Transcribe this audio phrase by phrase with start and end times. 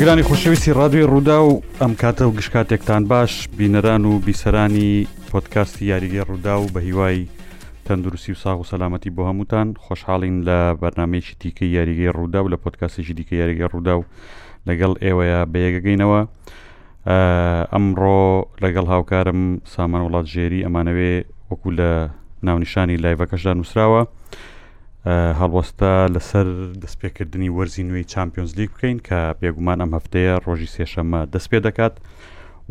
[0.00, 6.24] بەگرانی خوشەویستی ڕادوی ڕوودا و ئەم کاتە و گشکاتێکتان باش بینەران و بیسەرانی پۆتکاستی یاریگە
[6.28, 7.28] ڕوودا و بە هیوای
[7.84, 12.56] تەندروستی و ساغ و سەلامەتی بۆ هەمووتان خۆشحاڵین لە بەرنمەیەکی دیکە یاریگەی ڕوودا و لە
[12.64, 14.04] پۆتکاسێکی دیکە یاریگە ڕوودا و
[14.68, 16.20] لەگەڵ ئێوەیە بەیەگەگەینەوە
[17.72, 18.22] ئەمڕۆ
[18.64, 21.14] لەگەڵ هاوکارم سامان وڵات ژێری ئەمانەوێ
[21.50, 21.90] وەکو لە
[22.46, 24.02] ناونیشانی لایڤەکەشدا نووسراوە
[25.40, 26.46] هەڵوەستە لەسەر
[26.82, 31.94] دەستپێکردنی وەرزی نوێی چمپیۆنز لیگ بکەین کە پێگومان ئەم هەفتەیە ڕۆژی سێشەمە دەست پێ دەکات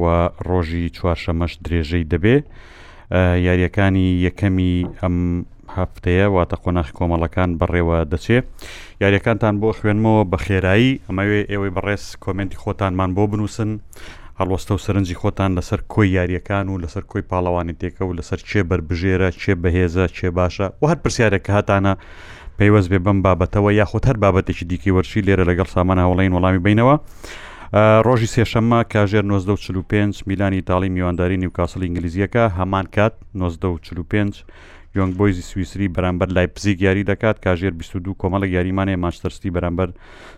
[0.02, 0.04] و
[0.48, 2.36] ڕۆژی چوارشەمەش درێژەی دەبێ
[3.48, 5.18] یاریەکانی یەکەمی ئەم
[5.78, 8.46] هەفتەیە واتە قۆناخی کۆمەڵەکان بەڕێوە دەچێت
[9.02, 13.72] یاریەکانتان بۆ خوێنمەوە بە خێرایی ئەمەوێ ئێوەی بەڕێز کۆمنتی خۆتانمان بۆ بنووسن
[14.39, 18.62] هەڵوەستە و سەرنجی خۆتان لەسەر کۆی یاریەکان و لەسەر کۆی پاڵەوانی تێکە و لەسەر چێ
[18.70, 21.93] بەربژێرە چێ بەهێزە چێ باشە و هەر پرسیارێک کە هاتانە
[22.57, 26.96] پێیوەست بێ بم بابەتەوە یاخۆ هەر بابەتێکی دیکی وەرشی لێرە لەگەڵ سامانە هەوڵین وەڵامی بینەوە.
[28.05, 34.43] ڕۆژی سێشەممە کاژێر 1945 میلانی تاڵی میوانداری نیوکاسل ئینگلیزیەکە هەمان کات 1945
[34.95, 39.90] یۆنگ بۆیزی سویسری بەرامبەر لای پزیک یاری دەکات کاژێر 22 کۆمەڵە یاریمانێ ماشتەرستی بەرامبەر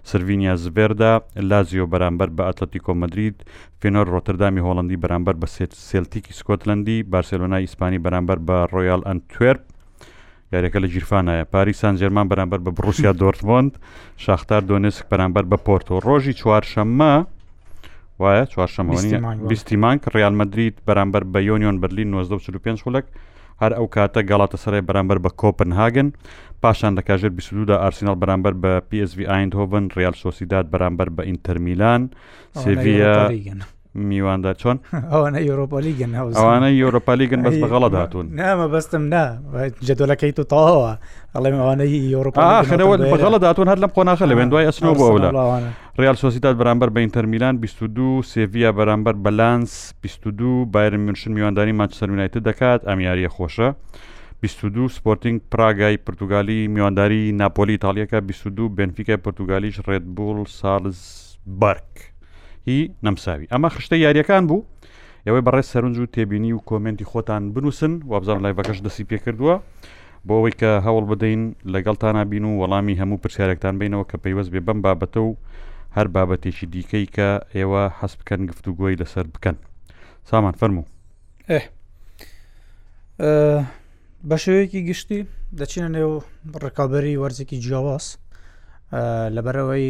[0.04, 1.12] سروینیا زبێردا
[1.50, 3.38] لازیۆ بەرامبەر بە ئەتلەتی کۆمەدرید
[3.80, 5.48] فێنۆر ڕۆتردامی هۆڵندی بەرامبەر بە
[5.92, 9.62] سلتیکی سکۆتلندی بارسلۆنا ئیسپانی بەرامبەر بە ڕۆیال ئەنتوێرب
[10.54, 13.72] یاریەکە لە جیرفانایە پاری سان جەرمان بەرامبەر بە بروسیا دۆرتبند
[14.18, 17.14] شاختار دۆنسک بەرامبەر بە پۆرتۆ ڕۆژی چوارشەممە
[18.22, 19.14] وایە چوارشەمەوەنی
[19.50, 23.06] بیستیمان کە ڕالمەدریت بەرامبەر بە یۆنیۆن برلین 1945 خولک
[23.62, 26.12] هەر ئەو کاتە گەڵاتە سەرای بەرامبەر بە کۆپنهاگن
[26.64, 32.10] پاشان دەکژێت بیسودا ئارسینال بەرامبەر بە PSV ئاینهۆڤن ریال سۆسیداد بەرامبەر بە ئینتەرمیلان
[32.62, 33.14] سێڤە
[33.96, 34.78] میواندا چۆن
[35.12, 39.24] ئەوانە یۆرۆپۆلیگن ئەوانە یۆرۆپالیگن بەس بەغڵە داتون نامە بەستم نا
[39.88, 40.92] جدۆلەکەی تو تاەوە
[41.36, 45.08] ئەڵێم ئەوانەی یۆرۆپا خەرەوە بەغڵە داتون هەر لەم قۆناخە لەوێن دوای ئەسنەوە بۆ
[46.00, 49.72] ریال سۆسیداد بەرامبەر بە ئینتەرمیلان 22 سێڤیا بەرامبەر بەلانس
[50.04, 53.74] 22 بایر منشن میواندانی ماچسەرمینایت دەکات ئەمیاریە خۆشە.
[54.44, 61.00] 22 سپۆرتنگ پراگای پرتوگالی میوانداری ناپۆلی ئیتالیەکە 22 بنفیکای پرتوگالیش ڕێدبول سارز
[61.60, 62.00] بەرک
[62.68, 64.64] هی نەمساوی ئەمە خشتە یاریەکان بوو
[65.28, 69.60] ئەوەی بەڕێ سەرنج و تێبینی و کۆمنتی خۆتان بنووسن وابزان لای بەکەش دەسی پێ کردووە
[70.28, 74.60] بۆ ئەوەی کە هەوڵ بدەین لەگەڵتانە بین و وەڵامی هەموو پرسیارێکتان بینەوە کە پەیوەست بێ
[74.68, 75.36] بەم بابەتە و
[75.98, 79.56] هەر بابەتێکی دیکەی کە ئێوە حەس بکەن گفتوگوۆی لەسەر بکەن
[80.30, 80.86] سامان فەرموو
[84.30, 85.20] بە شوەیەکی گشتی
[85.60, 86.14] دەچینە نێو
[86.64, 88.06] ڕکابەری وەرزێکی جیاواز
[89.36, 89.90] لەبەرەوەی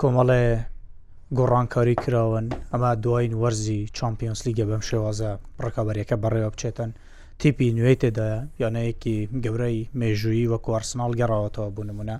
[0.00, 0.44] کۆمەڵێ
[1.38, 5.30] گۆڕانکاری کراون ئەمە دوایین وەرزی چمپیۆنس لیگە بەم شێوازە
[5.64, 6.90] ڕکابەرەکە بەڕێوە بچێتن
[7.40, 8.30] تیپی نوێ تێدا
[8.62, 12.16] یانەیەکی گەورەی مێژویی وەکو ئەرسناڵ گەڕاوەتەوە بوو نمونە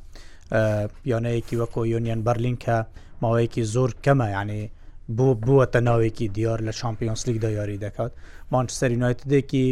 [1.11, 2.77] یانەیەکی وەکۆ یۆنیان بەرلین کە
[3.23, 4.71] ماوەیەکی زۆر کەمە یعنی
[5.17, 8.13] بۆ بووەتە ناوێکی دیار لە شامپیۆنسلیکدا یاری دەکات
[8.53, 9.67] مانچستەر یونایتدێکی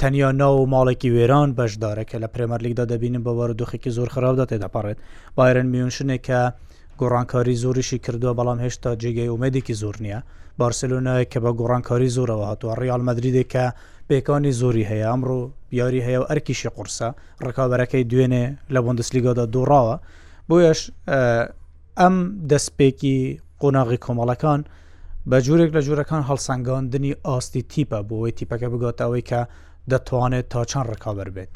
[0.00, 4.98] تەنیا ناو و ماڵێکی وێران بەشدارەکە لە پرێمەرلیکدا دەبینن بەوە دۆخێکی زۆر خراپدا تێدەپەڕێت
[5.36, 6.40] بایرن میونشنێک کە
[7.00, 10.20] گۆڕانکاری زۆریشی کردووە بەڵام هێشتا جێگەی ئومێدێکی زۆر نییە
[10.58, 13.66] بارسلونای کە بە گۆڕانکاری زۆرەوە هاتووە ڕیال مدرریدێکە
[14.12, 15.40] پێکانی زۆری هەیە ئەمڕۆ
[15.70, 17.08] بیاری هەیە و ئەرکیشی قورسە
[17.46, 19.96] ڕکابەرەکەی دوێنێ لە بندسلیگادا دووڕاوە
[20.48, 20.80] بۆیش
[22.00, 22.16] ئەم
[22.50, 23.16] دەستپێکی
[23.60, 24.60] قۆناغی کۆمەڵەکان
[25.30, 29.40] بە جوورێک لە جوورەکان هەڵسەنگاندنی ئاستی تیپە بۆەوەی تیپەکە بگاتەوەی کە
[29.90, 31.52] دەتوانێت تا چەند ڕکابەر بێت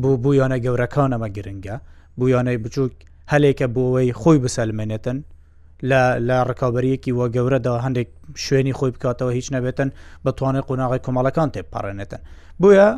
[0.00, 1.76] بوو بوویانە گەورەکان ئەمە گرنگە
[2.18, 2.94] بویانەی بچووک
[3.32, 5.18] هەلێکە بۆەوەی خۆی بسەلمێنێتن
[6.28, 8.08] لە ڕکابەریەکی وە گەورەدا هەندێک
[8.44, 9.88] شوێنی خۆی بکاتەوە هیچ نەبێتن
[10.24, 12.20] بتوانێت قۆناغی کۆمەڵەکان تێپارێنێتن
[12.60, 12.88] بویە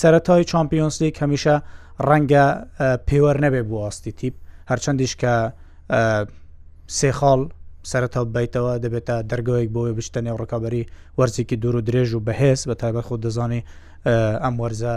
[0.00, 1.56] سەتای چمپیۆنسلی کەمیشە
[2.08, 2.44] ڕەنگە
[3.08, 4.34] پێوەەر نەبێ بواستی تیپ
[4.70, 5.34] هەرچەندیش کە
[6.98, 7.40] سێخاڵ
[7.90, 10.82] سەرتا بیتەوە دەبێتە دەرگەوەیەک بۆی بشتنێ ڕکابی
[11.18, 13.60] وەرزێکی دوور و درێژ و بەهێز بە تایبە خۆ دەزانی
[14.44, 14.96] ئەم وەرزە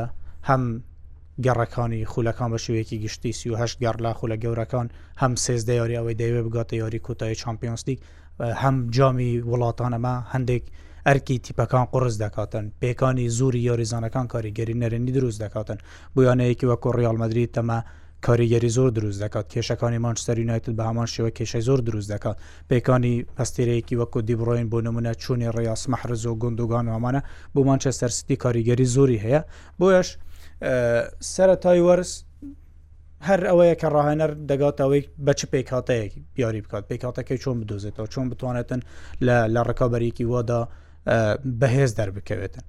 [0.50, 0.64] هەم
[1.44, 4.88] گەڕەکانی خولەکان بە شوەیەکی گشتی سیه گەڕلا خولە گەورەکان
[5.22, 8.00] هەم سێزدە یاری ئەوەی دەیوێ بگاتە یاری کوتای چمپیۆنسلیک
[8.62, 10.64] هەم جامی وڵاتانەما هەندێک
[11.08, 15.78] ئەرکی تیپەکان قڕز دەکاتن پێکانی زووری یاریزانەکان کاریگەری نەرێنی دروست دەکاتن
[16.16, 17.80] بۆیانەیەکی وەکو ڕیالمەدرری تەمە
[18.26, 22.38] کاریگەری زۆر دروست دەکات کێشەکانی مانچستەر یونایتد بە هەمان شێوە کێشە زۆر دروست دەکات
[22.70, 27.22] پێکانی هەستێرەیەکی وەکو دیبڕۆین بۆ نمونە چوونی ڕێاس مەحرز و گندوگان ومانە
[27.54, 29.42] بۆ مانچەستەر ستی کاریگەری زۆری هەیە
[29.80, 30.08] بۆیش
[31.34, 32.12] سەرەتای وەرز
[33.28, 38.82] هەر ئەوەیە کە ڕاهێنەر دەگاتەوەی بەچ پێکاتەیەکی بیاری بکات پێکاتەکەی چۆن بدۆزێتەوە چۆن بتوانێتن
[39.56, 40.62] لە ڕکابەرێکی وادا
[41.60, 42.66] بەهێز دەربکەوێتن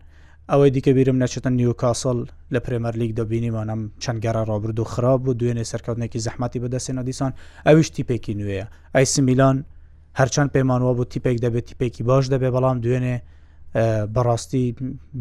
[0.50, 2.18] ئەوەی دیکە بیرم نەچێتن نیوکاسڵ
[2.54, 7.32] لە پرێمەر لیگ دەبینیمانم چەندگەرە ڕابرد و خراپ و دوێنێ سەرکەوتنێکی زەحمەتی بەدەستێنە دیسان
[7.66, 8.66] ئەویش تیپێکی نوێیە
[8.96, 9.56] ئەیسی میلان
[10.20, 13.16] هەرچەند پەیمانوە بۆ تیپێک دەبێت تیپێکی باش دەبێ بەڵام دوێنێ
[14.14, 14.64] بەڕاستی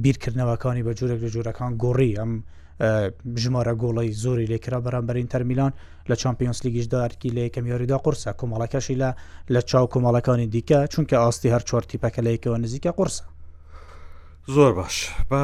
[0.06, 2.32] بیرکردنەوەکانی بە جوورێک لە جوورەکان گۆڕی ئەم
[3.44, 5.72] ژمارە گۆڵی زۆری لێکرا بەرامبەرین تەرمیلان
[6.10, 9.10] لە چمپیۆنس لیگیش دارکی لە یەکەم یاریدا قرسە کۆمەڵەکەشی لە
[9.54, 13.24] لە چاو کۆمەڵەکانی دیکە چونکە ئاستی هەر چۆرتیپەکە لە یکەوە نزیکە قرسە
[14.56, 14.96] زۆر باش
[15.32, 15.42] بە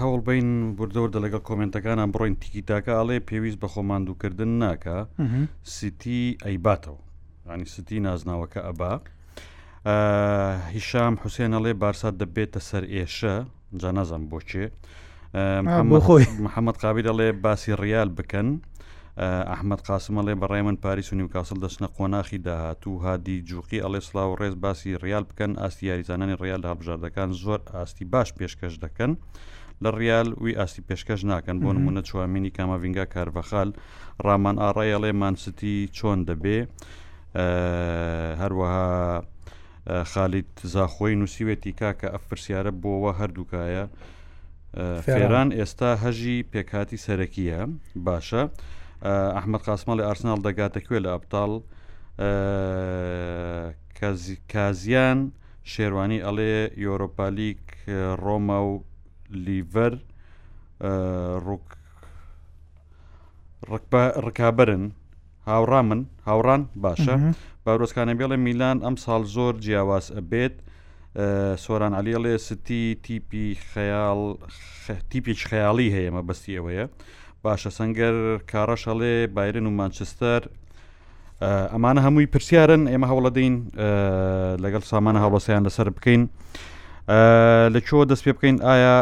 [0.00, 4.96] هەوڵ بین بردەوردە لەگەڵ کۆمنتەکانان بڕۆین تیکیتاکە ئاڵێ پێویست بە خۆماندووکردن ناکە
[5.74, 6.98] سیتی ئەیباتەوە
[7.50, 9.02] ینی سیتی نازناوەکە ئەباق
[10.74, 13.34] هیشام حوسێن ئەڵێ بارسا دەبێتە سەر ئێشە
[13.80, 14.64] جا نەزم بۆچێ
[16.06, 18.48] خۆی محەممەد قابی دەڵێ باسی ڕیال بکەن
[19.52, 24.54] ئەحمد قاسمەڵێ بەڕێ من پاریس و نیوکاسل دەچنە قۆناخی داهاتوو هادی جوقی ئەڵێ سلااو ڕێز
[24.64, 29.12] باسی ریال بکەن ئاستی یاریزانانی ڕیال هەبژاردەکان زۆر ئاستی باش پێشکەش دەکەن.
[29.84, 33.68] لە ریال وی ئاستی پێشکەش ناکەن بۆ نمونە چوامینی کامەڤنگا کارڤەخال
[34.24, 36.58] ڕامان ئاڕایەڵێ مانستی چۆن دەبێ
[38.42, 38.96] هەروەها
[39.88, 43.84] خالیت زاخۆی نووسیوێتی کاکە ئەف پرسیارە بۆەوە هەردووکایە
[45.04, 47.60] فێران ئێستا هەژی پێکاتی سەرەکیە
[48.06, 48.42] باشە
[49.36, 51.52] ئەحمد قاسمماڵی ئارسناڵ دەگاتەکوێ لە ئەبتال
[54.52, 55.18] کازیان
[55.72, 56.54] شێروانی ئەڵێ
[56.86, 57.62] یۆرۆپالیک
[58.24, 58.72] ڕۆما و
[59.44, 59.94] لیڤەر
[64.26, 64.84] ڕکابرن
[65.48, 67.14] هاوڕامن هاوڕان باشە
[67.66, 70.54] باورۆستکانە بێڵێ میلان ئەم ساڵ زۆر جیاواز ئەبێت
[71.64, 74.18] سۆران علیڵێ ستی تیپی خەیاڵ
[75.10, 76.86] تیپیچ خەیاڵی هەیەمە بەستی ئەوەیە
[77.44, 78.14] باشە سەنگەر
[78.50, 80.42] کارەشەڵێ بایرن و مانچستەر
[81.72, 83.54] ئەمانە هەمووی پرسیارن ئێمە هەوڵەدەین
[84.64, 86.22] لەگەڵ سامانە هەڵوەسەیان لەسەر بکەین
[87.74, 88.96] لە چۆ دەست پێ بکەین ئایا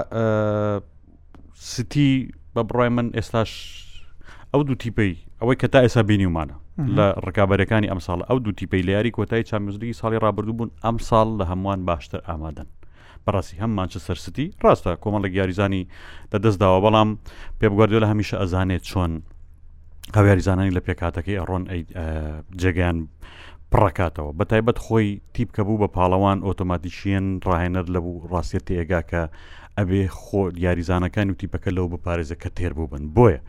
[1.55, 2.11] ستی
[2.55, 3.51] بە بڕای من ئێستاش
[4.53, 5.13] ئەو دوو تیپەی
[5.45, 6.57] ئەوەی کە تا ئێسا بینیومانە
[6.97, 11.27] لە ڕکابەرەکانی ئەم ساڵ ئەو دوو تیپەی لیاری کۆتایی چامزلی ساڵی ڕابردوو بوون ئەم ساڵ
[11.39, 12.69] لە هەمووان باشتر ئامادەن
[13.27, 15.83] بەڕاستی هەم مانچە سەرستی ڕاستە کۆمەڵە گیاریزانی
[16.33, 17.11] لە دەستداوە بەڵام
[17.61, 19.13] پێبگواردیۆ لە هەمیشە ئەزانێت چۆن
[20.17, 21.63] هەویاریزانانی لە پێکاتەکەی ئەڕۆن
[22.61, 22.99] جێگەیان
[23.73, 29.01] پڕکاتەوە بە تایبەت خۆی تیپ کە بوو بە پاڵەوان ئۆتۆماتیشیەن ڕاهێنەر لە بوو ڕاستێت تێگا
[29.11, 29.23] کە
[29.79, 33.41] ئەبێ خۆ یاریزانەکان و تیپەکە لەو بپارێزە کە تێر بوو بن بۆیە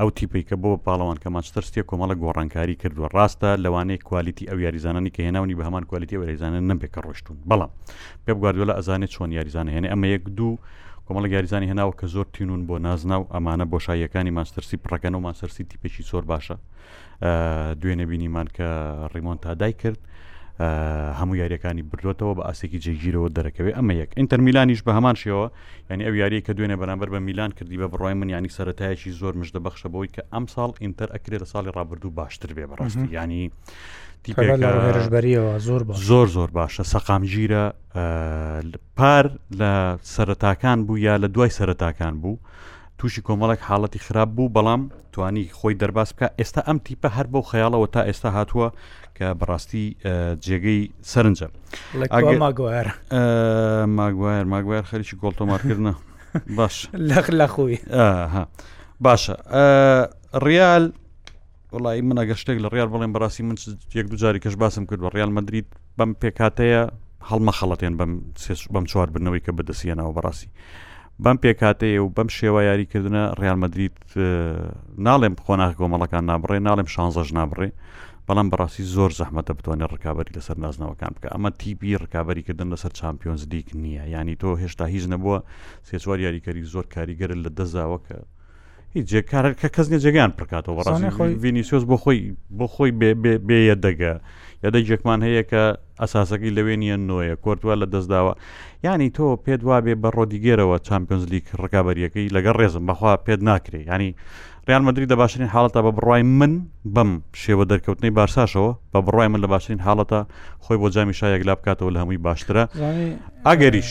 [0.00, 5.10] ئەو تیپی کە بۆ پاڵەوان کە ماچتەرستی کۆمەڵە گۆڕانکاری کردووە ڕاستە لەوانەیە کوالیتی ئەو یاریزانانی
[5.14, 7.70] کە هێناونی بە هەمان کوالیتی وەریزانە نمبێک کە ڕۆشتون بەڵام
[8.24, 10.58] پێ بگواردووە لە ئەزانێت چۆن یاریزانە هێنێ ئەمە یەک دوو
[11.06, 16.02] کۆمەڵە یاریزانی هێناوە کە زۆر تینون بۆ نازناو ئەمانە بۆشاییەکانی ماسەرسی پڕەکەن و ماسەرسی تیپێکی
[16.10, 16.56] زۆر باشە
[17.80, 18.66] دوێنە بینیمان کە
[19.14, 19.98] ڕیمۆن تادای کرد
[20.60, 25.46] هەموو یاریەکانی بردوێتەوە بە ئاسێکی جێگیرەوە دەرەکەوێت ئەمە یەک ئینتەرمیلانیش بە هەمان شێەوە
[25.90, 29.34] ینی ئەو یاری کە دوێنێ بەرامبەر بە میلان کردی بە بڕای من ینی سەتایکی زۆر
[29.42, 33.42] مشدە بەخشەبەوەی کە ئەم ساڵ ئینتەر ئەکرێ لە ساڵی ڕابردوو باشتر بێ بەڕاستی ینی
[34.36, 35.80] هێرشبەریەوە زۆر
[36.10, 37.62] زۆر زۆر باشە سەقامگیرە
[38.98, 39.24] پار
[39.60, 39.72] لە
[40.14, 42.36] سەرەتاکان بوو یا لە دوای سەرەتاکان بوو.
[42.98, 44.80] تووشی کۆمەڵێک حاڵەتی خراپ بوو بەڵام
[45.14, 48.68] توانی خۆی دەرباس بکە ئێستا ئەم تیپە هەر بەو خەیاڵەوە تا ئێستا هاتووە
[49.16, 49.84] کە بەڕاستی
[50.44, 51.48] جێگەی سەرنجە
[52.44, 52.86] ماگوار
[53.98, 55.92] ماگوار ماگوار خەریکی گۆڵتۆمارکردە
[56.58, 56.76] باش
[57.10, 57.76] لەخ لە خۆی
[59.06, 59.34] باشە
[60.48, 60.84] ریال
[61.74, 63.56] وڵی من ئەگە شتێک لە ڕیال بڵێن بەڕاستی من
[63.98, 65.66] یەک دو جاری کەش باسم کرد بە ڕیال مدرید
[65.98, 66.82] بەم پێکاتەیە
[67.30, 68.12] هەڵمە خەڵەتێن بەم
[68.74, 70.50] بەم چوار بنەوەی کە بەدەسیەنەوە بەڕاستی
[71.24, 74.00] بەم پێکاتەیە و بەم شێوە یاریکردنە ڕالمەدریت
[75.06, 77.68] ناڵێم خۆناک گۆمەڵەکان نابڕێ ناڵێم شانزەش نابڕێ
[78.28, 83.68] بەڵام بەڕاستی زۆر زەحمەتە بتوانێت ڕکابی لەسەر نازنەوەکان بکە ئەمە تیبی ڕکابیکردن لەسەر چمپیۆنز دیک
[83.82, 85.38] نییە ینی تۆ هێشتا هیچ نەبووە
[85.88, 88.18] سێچوار یاریکەری زۆر کاریگەر لە دەزاوەکە
[88.94, 92.20] هیچ کارکە کەس نیە جێگەیان پرکاتەوە ڕاستی ڤینیسیۆس بۆ خۆی
[92.58, 92.92] بۆ خۆی
[93.48, 94.14] بێ دەگە
[94.64, 95.62] یادە جێکمان هەیە کە
[96.02, 98.32] ئەساسەکەی لەوێ نیە نوۆیە کورتوە لە دەستداوە
[98.86, 104.10] ینی تۆ پێت وابێ بە ڕۆدیگەرەوە چمپیۆنز لیک ڕکابەریەکەی لەگەڵ ڕێزم بەخوا پێت ناکرێ ینی
[104.68, 106.52] ریان مدرری لە باشترین حاڵەتە بە بڕای من
[106.94, 107.10] بەم
[107.42, 110.20] شێوە دەرکەوتنی بارساشەوە بە بڕای من لە باشترین حاڵەتە
[110.64, 112.64] خۆی بۆ جامی شایەک لا بکاتەوە لە هەمووی باشترە
[113.46, 113.90] ئەگەریش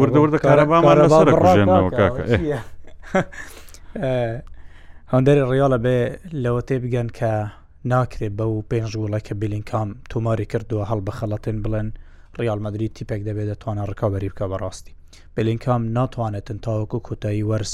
[0.00, 2.24] وردەوردە کارەبامانەسەرژێنەوە کاکە
[5.12, 5.98] هەندێری ڕیالە بێ
[6.42, 7.32] لەوە تێ بگەن کە
[7.92, 11.88] ناکرێ بە و پێنج وڵەکە بلین کام تۆماری کردووە هەڵ بە خەڵەتێن بڵێن
[12.38, 14.92] ڕیالمەدرری تیپێک دەبێت دەتوانە ڕکابی بکە بەڕاستی
[15.36, 17.72] بلین کام ناتوانێتن تاوەکو کۆتایی وەرز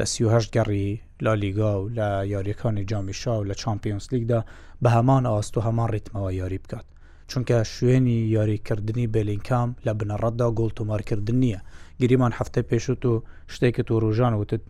[0.00, 0.88] لە سیهشت گەڕی
[1.24, 4.40] لا لیگا و لە یاریەکانی جامیشا و لە چمپیۆنس لیگدا
[4.82, 6.84] بە هەمان ئاست و هەمان ریتمەوە یاری بکات
[7.30, 11.60] چونکە شوێنی یاریکردنی بلینکام لە بنەڕەتدا گۆڵ تۆمارکردن نییە
[12.00, 13.14] گیریمان هەفتە پێشوت و
[13.54, 14.62] شتێکت و ڕۆژان وتت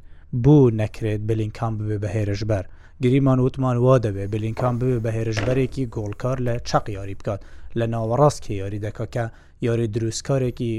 [0.44, 2.64] بوو نەکرێت بلینکام ببێ بە هێرشبەر
[3.02, 7.40] گریمان وتمان وا دەبێ بلینکام ببێ بە هێرشبەرێکی گۆڵکار لە چەق یاری بکات
[7.78, 9.24] لە ناوەڕاست کە یاری دەکەکە
[9.66, 10.74] یاری دروستکارێکی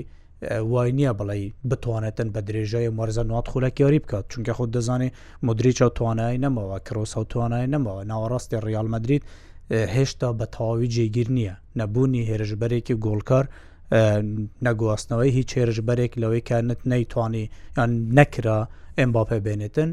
[0.68, 1.38] وای نییە بڵێ
[1.70, 5.14] بتوانێتن بە درێژای مەرزە نات خولەکیاری بکات چونکە خودت دەزانێت
[5.48, 9.24] مدریچ و توانای نەمەوە کرۆسە و توانای نەمەوە ناوەڕاستی ڕیال مدریت
[9.96, 13.46] هێشتا بە تەواوی جێگیر نییە نەبوونی هێرشبەرێکی گۆڵکار
[14.68, 17.44] نەگواستنەوەی هیچ هێرشبەرێک لەوەی کەنت نەیتوانی
[17.78, 18.60] یان نەکرا
[19.00, 19.90] ئەمباپە بێنێتن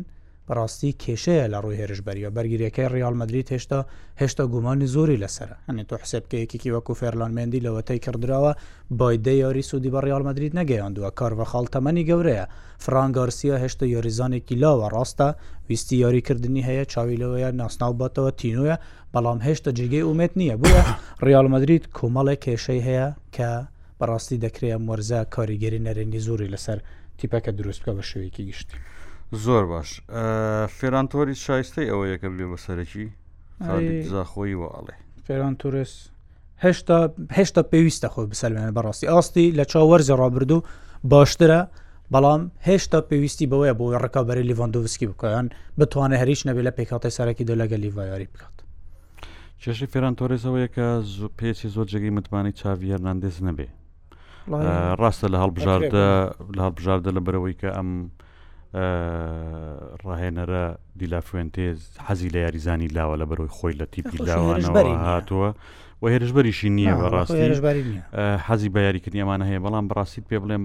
[0.58, 3.80] ڕاستی کێشەیە لە ڕووی هێرشبەریە بەرگریەکەی ریالمەدرری هێشتا
[4.20, 8.52] هێشتا گومانی زۆری لەسەر هەنێت تۆ حسبکەیەکی وەکو فێرلانمێندی لەوەتەی کردراوە
[8.98, 12.44] بایدە یاری سوودی بە ریالمەدرید نەگەیاندووە کارڤە خاڵتەمەنی گەورەیە
[12.84, 15.28] فرانگارسیە هێشتا یاریزانێکی لاوە ڕاستە
[15.68, 18.74] ویستی یاریکردنی هەیە چاویلەوەیە ناسناو باتەوە تینوە
[19.12, 20.82] بەڵام هێشتا جگەی ومێت نییە بووە
[21.26, 23.50] ریالمەدرید کۆمەڵێک کێشەی هەیە کە
[23.98, 26.78] بەڕاستی دەکرێت مەرزە کاریگەری نەرێنی زۆری لەسەر
[27.18, 28.76] تیپەکە دروستکە بە شوەیەکی گشتی.
[29.40, 29.90] زۆر باش
[30.78, 33.06] فێرانتۆری شایستەی ئەوەیەکە بێ بە سەرەکی
[34.12, 34.94] زاخۆی وواڵێ
[35.26, 35.94] فێران تورس
[36.64, 36.98] هێشتا
[37.36, 40.62] هێشتا پێویستە خۆی بسەلمێنە بەڕاستی ئاستی لە چاوەرزە ڕابرد و
[41.10, 41.60] باشترە
[42.12, 45.46] بەڵام هێشتا پێویستی بەوەیە بۆی ڕکابەری لیڤندووسکی بکەیان
[45.78, 48.56] بتوانێت هەریش نەبێت لە پێکاتی سەرەکی دە لەگە لیڤایاری بکات
[49.62, 53.68] چێشی فێران تۆرێزەوەیە کە زوو پێچی زۆر جگەی متمانی چاویەر ناندێز نەبێ
[55.00, 56.06] ڕاستە لە هەڵبژاردە
[56.56, 57.90] لە هەڵبژاردە لە بەرەوەی کە ئەم
[58.80, 60.62] ڕاهێنەرە
[61.00, 65.50] دیلافوێنتێز حەزی لە یاریزانی لاوە لە بەرەوەی خۆی لە تیپی لاوانەوە هاتووە
[66.02, 67.48] و هێرشبەریشی نییە بەڕاستی
[68.46, 70.64] حەزی بە یاریکردنی ئەمانە هەیە بەڵام بڕاستیت پێ بڵێم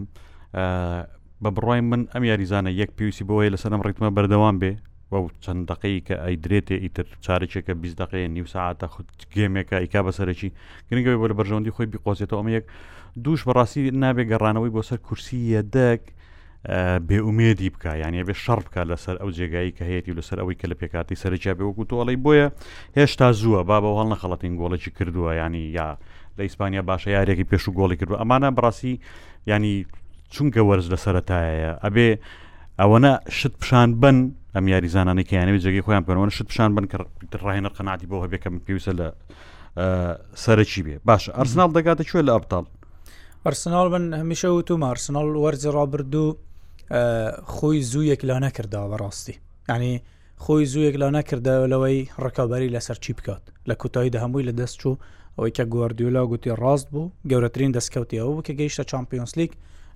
[1.44, 4.72] بە بڕای من ئەم یاریزانە یەک پێویستی بەوەی لە سەرم ڕیتمە بەردەوام بێ
[5.12, 10.50] وە چەند دقەی کە ئەیدرێتێ ئیتر چارێکێکە بیست دقەیە نیو ساعتە خود گێمێکە ئیکا بەسەرەکی
[10.90, 12.66] گرنگەوەی بۆ لە بەرژەوەندی خۆی بیقۆزێتەوە ئەمە یەک
[13.24, 16.02] دووش بەڕاستی نابێ گەڕانەوەی بۆ سەر کورسی یەدەک
[17.08, 20.68] بێومێدی بکە یانە بێ شەڕ بکە لەسەر ئەو جێگایی کە هەیەی و لەسەر ئەوەی کە
[20.72, 22.48] لە پێکاتی سەرجیا بێوەکو تۆڵی بۆیە
[22.98, 25.98] هێشتا زووە با بە هەڵ نەخەڵەتین گۆڵێکی کردووە ینی یا
[26.38, 28.94] لە ئیسپانیا باشە یارێکی پێش و گۆڵی کردو ئەمانە بڕاستی
[29.52, 29.76] ینی
[30.34, 32.08] چونکە وەرز لە سەتایە ئەبێ
[32.80, 34.18] ئەوەنە شت پیشان بن
[34.56, 36.98] ئەم یاریزانانی کەیانەوێت جگەی خۆیان پەرەوەن شت پیشان بن کە
[37.48, 39.08] ڕێنەر قەناتی بۆ هەبێکم پێویستە لە
[40.44, 42.66] سەرەکی بێ باشە ئەرسناڵ دەگاتە کوێ لە ئەبتال
[43.46, 46.30] ئەرسناڵ من هەمیشە و تو مارسناڵ وەرزی ڕابردوو
[47.54, 49.36] خۆی زوویەک لا نەکردەوە بە ڕاستی
[49.76, 49.94] ینی
[50.44, 54.96] خۆی زوویەک لا نەکردەوە لەوەی ڕکابەری لەسەر چی بکات لە کوتاییدا هەمووی لە دەست چوو
[55.38, 59.52] ئەوەی کە گواردیولا گوتی ڕاست بوو گەورەترین دەستکەوتی ئەو کە گەیشتە چمپیۆنسلیک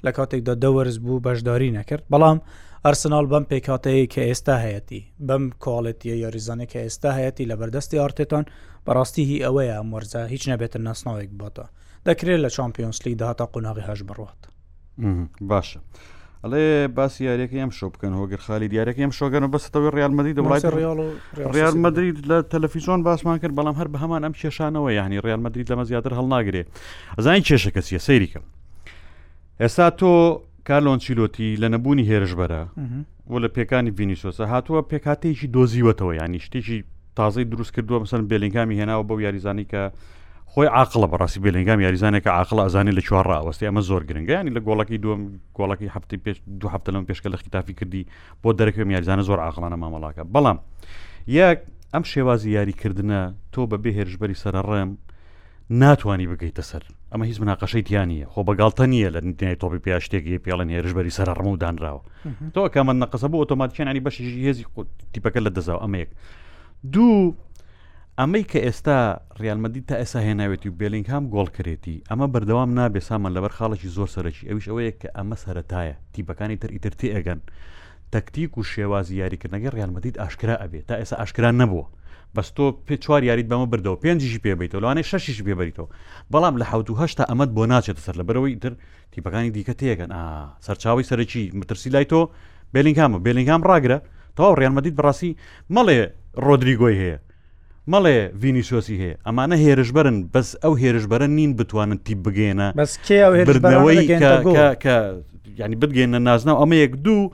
[0.05, 2.39] لە کاتێکدا دەوەرز بوو بەشداری نەکرد بەڵام
[2.85, 8.45] ئەرسنال بەم پێکاتەیە کە ئێستا هەیەی بەم کاڵێتیە یاریزانە کە ئێستا هەیەی لە بەردەستی ئارتێتان
[8.85, 11.65] بەڕاستی هی ئەوەیە مەرزە هیچ نەبێتە ناسناوێک باتە
[12.07, 14.41] دەکرێت لە چمپیۆنسلی داهاتا قۆناغی هەش بڕات
[15.51, 15.79] باشە.
[16.45, 20.63] ئەڵێ باسی یاریەکە ئەم شۆ بکەن هۆگر خالی دیارەکە ئەم شۆگەن بەستەوەی ڕالمەدی دەڵات
[21.57, 25.67] ڕال مدرید لە تەلەفیزۆن باسمان کرد بەڵام هەر بە هەمان ئەم کێشانەوە یعنی ڕال مدرید
[25.71, 26.63] لەمە زیاتر هەڵناگرێ
[27.17, 28.43] ئەزانین کێشە کەسیە سەیریکەم
[29.61, 30.13] ئێستا تۆ
[30.67, 32.61] کارلۆن چیلۆتی لە نەبوونی هێرشبەرە
[33.31, 36.77] و لە پێکانی ڤینیسۆسە هاتووە پێکاتێکی دۆزیوەتەوە یانی شتێکی
[37.17, 39.83] تازەی دروست کردووە مەسن بێلینگامی هێناوە بەو یاریزانی کە
[40.53, 44.97] خۆی عقلە بەڕاستی بێلنگام یاریزانێکە عقل ئازانی لە چوار ڕاوەستی ئەمە زۆر گرنگیانی لە گۆڵکی
[45.03, 45.21] دوم
[45.57, 48.03] گۆڵکی هەفتی پێش دو هەفتە لەم پێشکە لە قیتافی کردی
[48.43, 50.57] بۆ دەرەکەم یاریزانە زۆر عقلانە مامەڵاکە بەڵام
[51.37, 51.57] یەک
[51.93, 53.21] ئەم شێوازی یاریکردنە
[53.53, 54.89] تۆ بە بێهێرشبەری سرە ڕێم
[55.81, 60.69] ناتوانانی بگەیتە سەر ئەمە هیچ مناقەشەی تیانە خۆ بەگالتە نییە لە نتنای تۆپی پیاشتێکی پێڵەن
[60.73, 62.01] هێرشبەری سەر ڕمە و دانراوە
[62.55, 64.65] تۆ کامە نەقسە بۆ ئۆتۆماتیانانی بەشی هێزی
[65.13, 66.09] تیپەکە لە دەزاو ئەمەیەک
[66.93, 67.21] دوو
[68.21, 68.95] ئەمەی کە ئێستا
[69.41, 73.87] ریالمەدی تا ئێسا هێناوێتی و بێلینگ هام گۆڵ کرێتی ئەمە بەردەوام نابێ سامان لەبەر خاڵێکی
[73.97, 77.39] زۆر سەرەکی ئەویش ئەوەیە کە ئەمە سەتایە تیبەکانی تر ئیترتی ئەگەن
[78.13, 81.85] تەکتیک و شێوازی یاریکردنەگە ریالمەدید ئاشکرا ئەبێت تا ئێستا ئاشکرا نەبووە
[82.35, 85.87] بەس تۆ پێ چوار یاریت بەمە بردەوە پێنجشی پێبیت لەوانێ شش پێبیتەوە
[86.33, 88.73] بەڵام لە حوتهشتا ئەمەد بۆ ناچێتە سەر لە بەرەوەی تر
[89.13, 90.11] تیپەکانی دیکە تێگەن
[90.65, 92.21] سەرچاوی سەرەکی مترسی لای تۆ
[92.73, 93.97] بێلینگامە بێلینگام ڕاگرە
[94.37, 95.31] تەواو ڕێنمەدید بڕاستی
[95.75, 95.99] مەڵێ
[96.45, 97.17] ڕۆدریگۆی هەیە
[97.91, 102.67] مەڵێ ڤینیسۆسی هەیە ئەمانە هێرشبەرن بەس ئەو هێرشبەرە نین بتوانن تی بگێنە
[103.49, 103.99] بردنەوەی
[105.59, 107.31] ینی بگەێنە نازناو ئەمە یەک دوو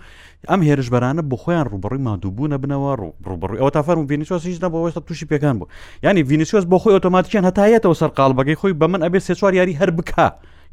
[0.52, 5.28] ئەم هێرشبەرانە بۆ خۆیان ڕوبڕی مادووبوونە بنەوە ڕوو ڕوبڕی ئەوە تافەرم ڤینیسۆس هیچ نەبەوەستا تووشی
[5.32, 5.68] پێکان بوو
[6.06, 9.74] ینی ڤینیسۆس بۆ خۆی ئۆتۆماتیکیان هەتایەتەوە سەر قالبگەی خۆی بە من ئەبێ سێ چوار یاری
[9.82, 10.12] هەر بک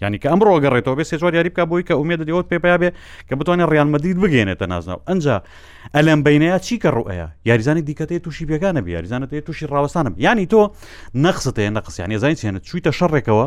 [0.05, 2.91] ینی کە ئەم ڕۆگەڕێتەوە بێ سێجار یاری بکە بۆی کە ئومێ دەدیەوەت پێ پیا بێ
[3.29, 5.37] کە بتوانێت ڕیانمەدید بگەێنێتە نازناو ئەجا
[5.95, 10.63] ئەلم بینەیە چیکە ڕوئەیە یاریزانی دیکەتەیە تووشی بێگانە بە یاریزانە تێ تووشی ڕاوەستانم ینی تۆ
[11.25, 13.47] نەخسەت نەقسییان ێزای چێنە چویتە شەڕێکەوە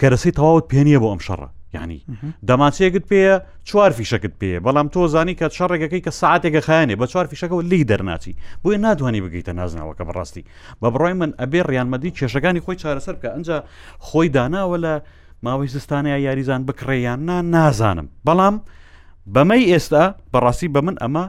[0.00, 2.00] کە رەسی تەواوت پێنیە بۆ ئەم شەڕە ینی
[2.48, 3.34] دەماچێکت پێە
[3.68, 7.82] چوار فیشەکەت پێ بەڵام تۆ زانی کە چڕێکەکەی کە ساعتێکە خیانێ بە چوار فیشەکەەوە لی
[7.90, 10.42] دەرناچی بۆیە ناتوانانی بگەیتە نازناوەکە بەڕاستی
[10.82, 13.48] بە بڕای من ئەبێ ڕیانمەدی کێشەکانی خۆی چارەسەر کە ئەنج
[14.06, 14.94] خۆی داناوە لە
[15.46, 18.56] ماوەی زستانەیە یاریزان بکڕێیان نا نازانم بەڵام
[19.34, 21.24] بەمەی ئێستا بەڕاستی بە من ئەمە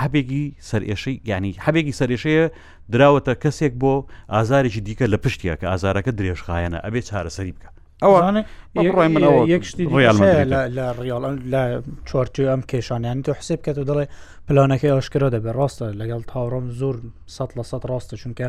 [0.00, 2.46] حەبێکی سەرێشەی ینی حەبێکی سەرێشەیە
[2.92, 3.92] دراوەتە کەسێک بۆ
[4.34, 7.70] ئازارێکی دیکە لە پشتیە کە ئازارەکە درێژخایەنە ئەبێ چارەسەری بکە
[8.04, 8.42] ئەوانە
[9.54, 9.84] یەکشتی
[11.54, 11.62] لە
[12.08, 14.06] چوارچوی ئەم کێشانیان تۆ حسێب کە و دەڵێ
[14.46, 16.96] پلانەکەی ئاشکرا دەبێ ڕاستە لەگەڵ تاوڕۆم زۆر
[17.34, 18.48] ١ لە ١ ڕاستە چونکە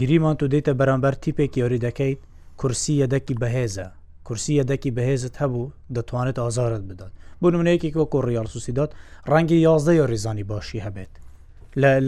[0.00, 2.20] گریمان تو دەیتە بەرامبەر تیپێکی یاری دەکەیت
[2.60, 3.86] کورسی یەدەکی بەهێزە
[4.26, 8.90] کورسی یەدەکی بەهێزت هەبوو دەتوانێت ئازارت بدات بۆ نمونەیەکی وەکو ڕیالسوسیدات
[9.30, 11.12] ڕەنگی یازدە یا ریزانی باشی هەبێت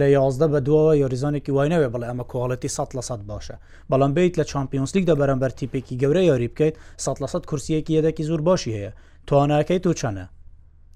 [0.00, 3.56] لە یازدە بە دووەوە یاریزانێکی واینەوێ بڵێ ئەمە کوواڵەتی 100 لە سە باشە
[3.90, 8.24] بەڵام بیت لە چمپیۆنسلیک دە بەرەمبەر تیپێکی گەورە یاری بکەیت 100 لە سە کورسیەکی یەدەکی
[8.30, 8.90] زۆر باشی هەیە
[9.28, 10.24] توانەکەی تو چەنە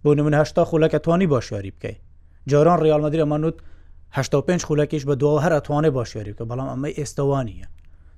[0.04, 1.98] بۆ نمون هشتا خولەکە توانی باشیاری بکەیت
[2.50, 3.56] جاران ڕالمەدرری ئەمانوت
[4.46, 7.66] 5 خولەکیش بە دووە هەر ئەتوانێ باشیاری بکە بەڵام ئەمە ئێستاوانە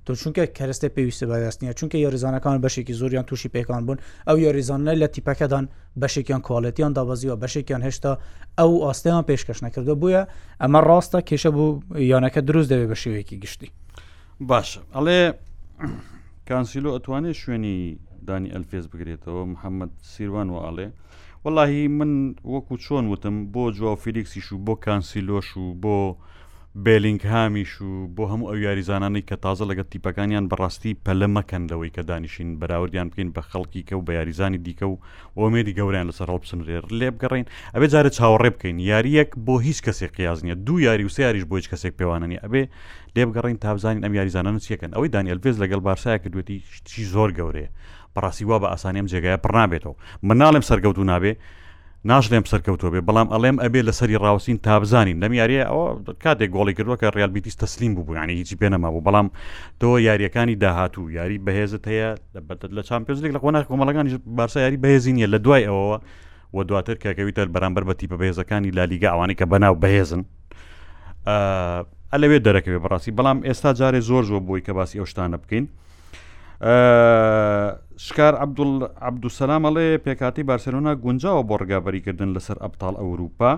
[0.06, 5.06] تو چونکە کەرستە پێویستە بەدەستنیە چونکە یاریزانەکان بەشێکی زۆریان تووشی پێکان بوون ئەو یاریزانە لە
[5.14, 5.64] تیپەکەدان
[6.02, 8.12] بەشێکیان کۆڵەتیان دابەزیەوە بەشێکیان هێشتا
[8.58, 10.20] ئەو ئاستیان پێشکەش نەکردو بووە
[10.62, 11.70] ئەمە ڕاستە کێشە بوو
[12.12, 13.68] یانەکە دروست دەوێت بە شێوەیەکی گشتی
[14.50, 15.20] باشە ئەڵێ
[16.48, 17.76] کانسیلو ئەتوانێت شوێنی
[18.26, 20.88] دانی ئەلفێز بگرێتەوە محەممەد سیروان و ئاڵێ
[21.44, 22.12] واللهی من
[22.52, 25.96] وەکو چۆن وتم بۆ جووا فیلیکسیش و بۆ کانسیلۆش و بۆ
[26.84, 32.02] بێلینگهامیش و بۆ هەموو ئەو یاریزانانی کە تازە لەگە تیپەکانیان بەڕاستی پەلە مەکەن لەوەی کە
[32.08, 34.96] دانیشین بەراوردیان بکەین بە خەڵکی کە و بە یاریزانی دیکە و
[35.40, 40.38] ئۆمێدی گەوریان لەسەر هەڵبسنرێر لێ بگەڕین ئەبێ جارە چاوەڕێ بکەین یاریەک بۆ هیچ کەسێک قیاز
[40.44, 42.62] نیە دوو یاری و سیاریش بۆ هیچ کەسێک پێوانانی ئەبێ
[43.16, 47.68] لێ بگەڕین تابزانین ئەم یاریزانان چیەکەن ئەوەی دانیلڤێز لەگەڵ بارسایە کە دوێتی شتی زۆر گەورەیە.
[48.14, 49.94] پڕاستی وا بە ئاسانیم جێگایە پڕنابێتەوە
[50.28, 51.32] مناڵێم سەرگەوت و نابێ
[52.10, 55.86] ناشڵێم سەرکەوتۆ بێ بەڵام ئەڵێم ئەبێ لە سەری ڕاوسین تابزانین لەم یاریە ئەوە
[56.24, 59.26] کاتێک گۆڵی کردووە کە ڕالبیتیس تەسلیم بوو ینی هیچی پێنەما بوو بەڵام
[59.80, 62.08] تۆ یاریەکانی داهاتوو یاری بەهێزت هەیە
[62.76, 65.98] لە چمپۆزێک لە خۆنا کۆمەڵەکانی بارسا یاری بەهێزینە لە دوای ئەوەوە
[66.54, 70.22] و دواتر کەکەویتە بەرامبەر بەتی بە بەهێزەکانی لالیگە ئەوانەی کە بەناو بەهێزن
[72.12, 75.66] ئەلەوێ دەرەکەوێ بەڕاستی بەڵام ئێستا جارێ زۆر زۆر بووی کە باسی ئەو شتانە بکەین.
[77.96, 78.34] شکار
[79.00, 83.52] عبدوسەلامەڵێ پێکاتی بارسلۆنا گونجاوە بۆ ڕگابەریکردن لەسەر ئەبتال ئەوروپا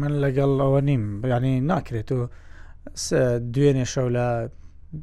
[0.00, 1.02] من لەگەڵ ئەوە نیم
[1.32, 2.20] ینی ناکرێت و
[3.54, 4.26] دوێنێ شەو لە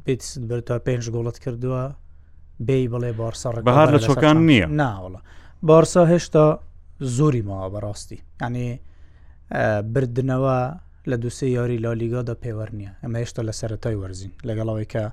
[0.06, 1.82] بیت بەرتە پێنج گوڵت کردووە
[2.66, 5.20] بێی بڵێ بارسەڕ بەهار لە چۆکان نییە ناوەڵە
[5.68, 6.46] بارسا هێشتا
[7.16, 8.68] زۆری ماوە بەڕاستی ینی
[9.94, 10.58] بردنەوە
[11.10, 15.04] لە دوسێ یاری لالیگادا پێوەرنیە ئەمە هێشتا لە سەرەتای وەرزین لەگەڵەوەی کە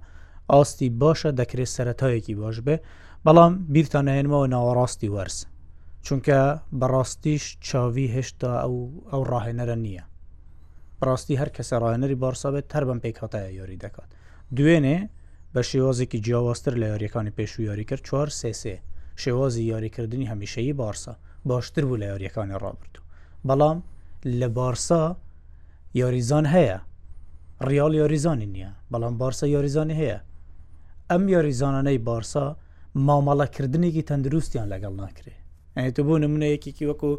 [0.55, 2.75] ئاستی باشە دەکرێت سەتایەکی باش بێ
[3.25, 5.37] بەڵام بیرتانەێنمەوە ناوەڕاستی وەرز
[6.05, 6.39] چونکە
[6.79, 8.75] بەڕاستیش چاوی هێشتا ئەو
[9.11, 10.03] ئەو ڕاهێنەرە نییە
[11.07, 14.09] ڕاستی هەر کەسە ڕاهێنەری بارسا بێت هەر بەم پێکاتایە یۆری دەکات
[14.57, 14.97] دوێنێ
[15.53, 18.75] بە شێوازێکی جیاواستر لە یاریەکانی پێشوو یاری کرد چوار سسێ
[19.23, 21.13] شێوازی یاریکردنی هەمیشەیی بارسا
[21.49, 23.01] باشتر بوو لە یاریەکانی ڕابردو
[23.47, 23.77] بەڵام
[24.39, 25.03] لە بارسا
[26.01, 26.77] یاریزان هەیە
[27.69, 30.19] ریال یاریزانی نییە بەڵام بارسە یاریزانی هەیە
[31.13, 32.43] ئەم یاریزانانەی بارسا
[33.07, 35.35] مامەڵەکردنێکی تەندروستیان لەگەڵ ناکرێ
[35.75, 37.09] ئەنی تو بوو نمونەیەکیکی وەکو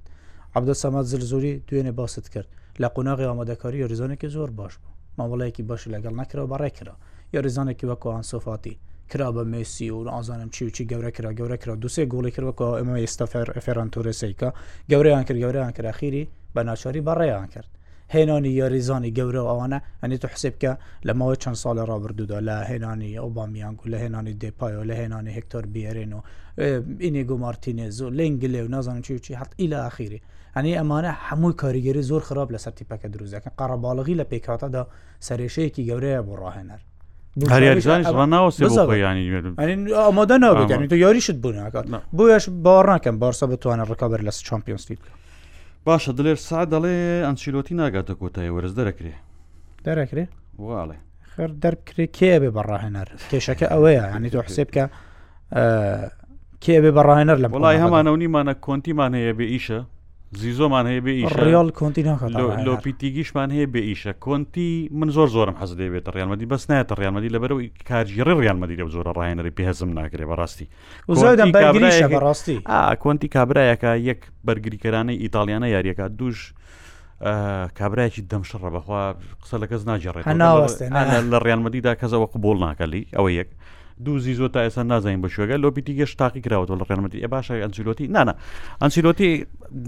[0.56, 2.48] عبدە سەمات زلزۆری دوێنێ باست کرد
[2.82, 6.94] لە قۆناغی ئامادەکاری یاریزانێکی زۆر باش بوو مامەڵەیەکی باشی لەگەڵ نکرەوە بەڕێکرا
[7.36, 8.74] یاریزانێکی وەکو ئەسۆفاتی
[9.10, 12.94] کرا بە مسی و ئازانم چی وچی گەورە کرا گەورە کرا دوسێ گوڵی کردوەکە ئەمە
[13.02, 13.24] ئێستا
[13.64, 14.50] فێران تورسیکە
[14.90, 16.22] گەورەیان کرد گەورەیان کراخیری
[16.54, 17.70] بە ناچاری بەڕێیان کرد
[18.14, 20.72] هێنانی یاریزانی گەورە ئەوانە ئەنی تو حسب بکە
[21.06, 25.64] لە ماوە چەند ساڵە ڕابردوودا لە هێنانی ئۆبامیانگ و لە هێنانی دپایۆ لە هێنانی هکتۆر
[25.74, 26.20] بێرێن و
[27.04, 30.20] ئینێگو مارتینێز و لنگلێ و نازانم چی چی حەت ئیلا ئاخیری
[30.56, 34.82] ئەنی ئەمانە هەمووی کاریگەری زۆر خراپ لە سەرتیپەکە دروزەکە قەرەباڵغی لە پێکاتەدا
[35.28, 36.80] سەرێشەیەکی گەورەیە بۆ ڕاهێنەر
[40.08, 41.86] ئەمادە نابێت تو یاریشت بووناکات
[42.18, 45.00] بۆیش باڕ ناکەم بارسا بتوانە ڕکابەر لە چمپیۆنسلیگ
[45.86, 49.14] باشە دلێر سا دەڵێ ئەنچیلۆتی ناگاتە کۆتایی وەرز دەرەکرێ
[49.86, 50.24] دەرەکرێ
[50.62, 50.98] وواڵێ
[51.32, 54.84] خەر دەرکرێ کێ بێ بەڕاهێنەر کێشەکە ئەوەیە هەنی تۆ حسێبکە
[56.64, 59.80] کێ بێ بەڕاهێنەر لە وڵی هەمانە و نیمانە کۆنتیمان هەیە بێ ئیشە
[60.36, 61.12] زیزۆمان هەیە بێ
[61.44, 62.02] ڕیال کۆنتی
[62.66, 67.38] لۆپیتیگیشمان هەیە بێ ئیشە کۆنتی من زۆر زۆرم حەز دەبێت ڕیانمەدی بەس نایەتە ڕیانمەدی لە
[67.42, 70.66] بەرەوەی کارگیری ڕیانمەدی لە زۆرە ڕایەنەری پێهزم ناکرێ بەڕاستی
[72.24, 72.56] ڕاستی
[73.02, 76.52] کۆنتی کابراایەکە یەک بەرگریکەرانەی ئیتالیانە یاریەکە دوش
[77.78, 79.02] کابراایکی دەمشڕە بەخوا
[79.42, 80.26] قسە لە کەس ناجێڕێت
[81.32, 83.48] لە ڕیانمەدیدا کەسەوە قبول ناکەلی ئەوە یەک.
[84.04, 87.54] دوزی زۆ تا ئێستا نازانین بە شوێگە لۆپیتی گەشت تاقی کراوەوە لە ڕێنمەتی ئە باشە
[87.62, 88.34] ئەنسیلۆتی نانە
[88.82, 89.46] ئەنسیلۆتی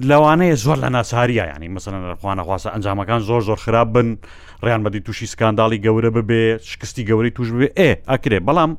[0.08, 4.18] لەوانەیە زۆر لە ناساریە ینی مەسەرخواانە خواستە ئەنجامەکان زۆر زۆر خراپ بن
[4.64, 8.70] ڕیان بەدی تووشی سکانداڵی گەورە ببێ شکستی گەوری توش بێ ئێ ئەکرێ بەڵام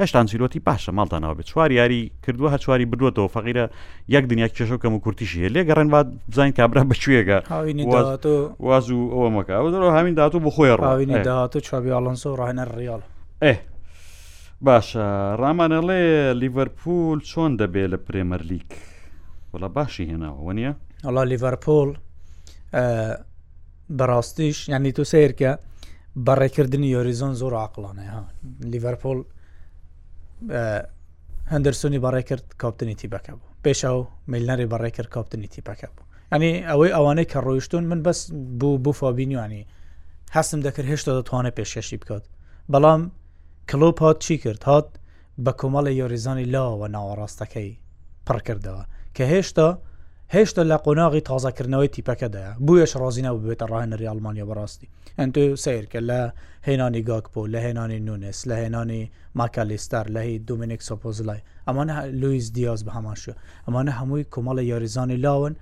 [0.00, 3.64] هێشتا ئەنسیلۆتی پاشە ماڵتانەوە بێت چوار یاری کردووە هە چواری بدوێتەوە فەقیرە
[4.14, 7.38] یەک دنیا کێشەکەم و کورتیشی لێ گەڕێن با بزانین کابرا بەکوێگە
[8.66, 13.00] واز و ئەوە مەکە ئەو دەەوە همین دااتوو بخۆی ڕاوینی داهاتوو چابی ئاڵەنسۆ ڕاهێنە ڕیاڵ
[13.42, 13.54] ئێ
[14.66, 18.70] باشە ڕامانەڵێ لیڤەرپول چۆن دەبێت لە پرێمەرلیک
[19.54, 20.72] وڵە باشی هێناوە نیە؟
[21.06, 21.90] ئەڵا لیڤەرپۆل
[23.98, 25.52] بەڕاستیش یعنی تۆ سیرکە
[26.26, 28.22] بەڕێکردنی یۆریزۆن زۆر عقلانە ها
[28.72, 29.18] لیڤەرپۆل
[31.52, 34.00] هەندرسنی بەڕێکرد کاپتنی تیبەکە بوو پێشە و
[34.32, 38.20] میلنەری بەڕێکرد کاپتنی تیپەکە بوو ئەنی ئەوەی ئەوانەی کە ڕۆیشتون من بەس
[38.60, 39.66] بوو بوو فابینیوانی
[40.36, 42.24] هەستم دەکرد هێشتا دەتوانێت پێشێشی بکات
[42.72, 43.02] بەڵام
[43.72, 44.86] کلۆپ هات چی کرد هات
[45.44, 47.70] بە کۆمەڵی یۆریزانی لاوە ناوەڕاستەکەی
[48.30, 48.84] پڕکردەوە
[49.16, 49.68] کە هێشتا
[50.34, 56.20] هێشتا لە قۆناغی تازەکردنەوەی تیپەکەدایە بویش ڕازینە و بێتە ڕاهێنەری ئەلمانیا بەڕاستی ئەنتۆ سیرکە لە
[56.68, 59.02] هێنانی گاکپۆ لە هێنانی نوونس لە هێنانی
[59.38, 63.34] ماکالیستار لە هی دومینێک سۆپۆزلای ئەمانە لویس دیاز بە هەماشە
[63.66, 65.54] ئەمانە هەمووی کۆمەڵە یاریزانی لاون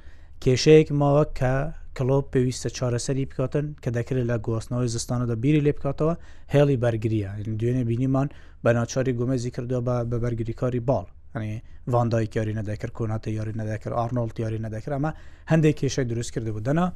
[0.43, 1.53] کێشەیەک ماوە کە
[1.97, 6.15] کلۆب پێویستە چارەسەری بکاتن کە دەکرێت لە گواستنەوەی زستانەدا بیری لێ بکاتەوە
[6.55, 8.29] هێڵی بەرگریە دوێنێ بینیمان
[8.65, 11.53] بە ناچاری گومەزی کردو بە بە بەرگریکاری باڵ ئەنی
[11.93, 15.11] ڤاندای یاری نەدەکرد کۆناتە یاری نەدەکرد ئارنۆڵ یاری نەدەکرد ئەمە
[15.51, 16.87] هەندێک کێشەی دروست کرده بودەنا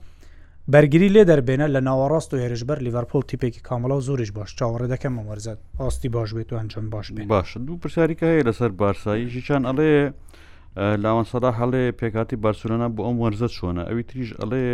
[0.73, 5.13] بەرگری لێ دەربێنە لە ناوەڕاست و هێرشبەر لیڤەرپۆل تیپێکی کامەڵا و زۆریش باش چاوەڕێ دەکەم
[5.19, 9.63] مەوەرزت ئاستی باش بێت و ئەنجم باش بێن باش دوو پرسیاریکە هەیە لەسەر بارساییشی چان
[9.69, 10.07] ئەڵەیە
[10.77, 14.65] لاوەسەدا هەڵێ پێکاتی بارسلونا بۆ ئەم وەرزە چۆنە ئەوی تریش ئەڵێ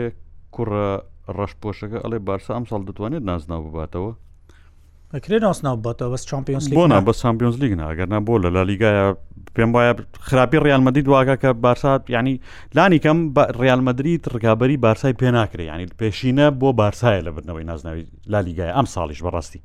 [0.55, 0.89] کوڕە
[1.37, 4.13] ڕەشپۆشەکە ئەڵێ بارسا ئەم ساڵ دەتوانێت نازناو بباتەوە
[5.15, 9.07] ئەکرێ ناسناو باتەوە بەس چمپیۆنس بۆنا بە سامپیۆنس لیگ ناگەرنا بۆ لە لالیگایە
[9.57, 9.93] پێم وایە
[10.29, 12.35] خراپی ڕالمەدید واگە کە بارسات ینی
[12.77, 13.19] لانی کەم
[13.61, 19.21] ڕالمەدرید ڕگابی بارسای پێ ناکرێ ینی پێشینە بۆ بارسایە لە بنەوەی نازناوی لالیگایە ئەم ساڵیش
[19.25, 19.61] بەڕاستی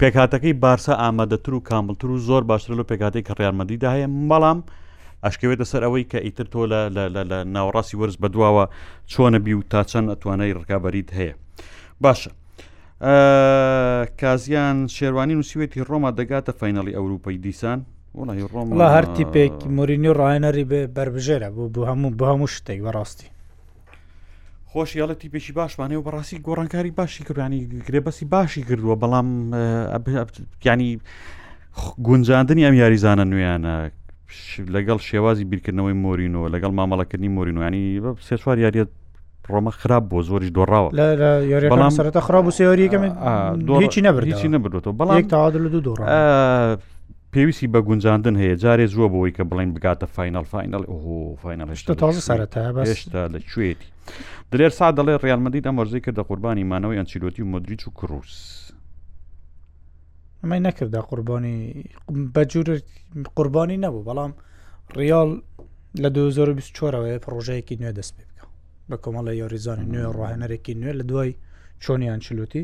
[0.00, 4.58] پێکاتەکەی بارسا ئامادەتر و کاملتر و زۆر باشتر لە پێکاتی کە ڕالمەدیدا هەیە بەڵام
[5.26, 6.80] ئاشکەوێتە سەر ئەوەی کە ئیتر تۆ لە
[7.54, 8.64] ناوەڕاستی وەرز بەدواوە
[9.12, 11.34] چۆنە بی و تا چەند ئەتوانای ڕکابەریت هەیە
[12.04, 12.30] باشە
[14.22, 17.78] کازیان شێوانی نووسیوێتی ڕۆما دەگاتە فینەڵی ئەوروپی دیسان
[18.18, 23.28] وڵی ڕۆم هەر تیپێک مرینی ڕایەنەری بێ بربژێرە بۆ بۆ هەموو بە هەموو شتێک بەڕاستی
[24.72, 29.28] خۆشیڵەتی پێشی باشمانێ و بەڕاستی گۆڕانکاری باشی کردانی گرێبەسی باشی کردووە بەڵام
[30.64, 30.98] ینی
[32.06, 33.74] گونجاندنی ئەم یاریزانە نوێیانە
[34.74, 37.84] لەگەڵ شێوازی بیرکردنەوەی مۆرینەوە لەگەڵ مامەڵەکردنی مۆرینوانی
[38.26, 38.90] سێ چوار یاریت
[39.52, 40.90] ڕۆمە خراپ بۆ زۆریش دۆڕاوە
[41.72, 45.96] بەڵام سەرەتە خراپ و سێوەریەکەمێکی نەبر هیچی نەبرێتەوە بەڵام تاوادل دوو دۆڕ
[47.32, 50.96] پێویستی بە گونجاندن هەیە جارێ زووە بۆی کە بڵین بگاتە فینال فینال ئۆ
[51.42, 53.88] فینال هشتا تازە سەرەتا هێشتا لە کوێتی
[54.52, 58.34] درێر سا دەڵێ ڕالمەدی ئەمەرزەی کردە قوربانی مانەوەی ئەنچیلۆتی و مدرریچ و کروس
[60.42, 61.56] ئەمەی نەکردا قوربانی
[62.34, 62.68] بەجوور
[63.36, 64.32] قوربانی نەبوو بەڵام
[64.96, 65.30] ریال
[66.02, 68.46] لە 2024ەوەی پرۆژەیەکی نوێ دەست پێ بکە
[68.90, 71.30] بە کۆمەڵە یاریزانانی نوێ ڕاهێنەرێکی نوێ لە دوای
[71.82, 72.62] چۆنیان چلوتی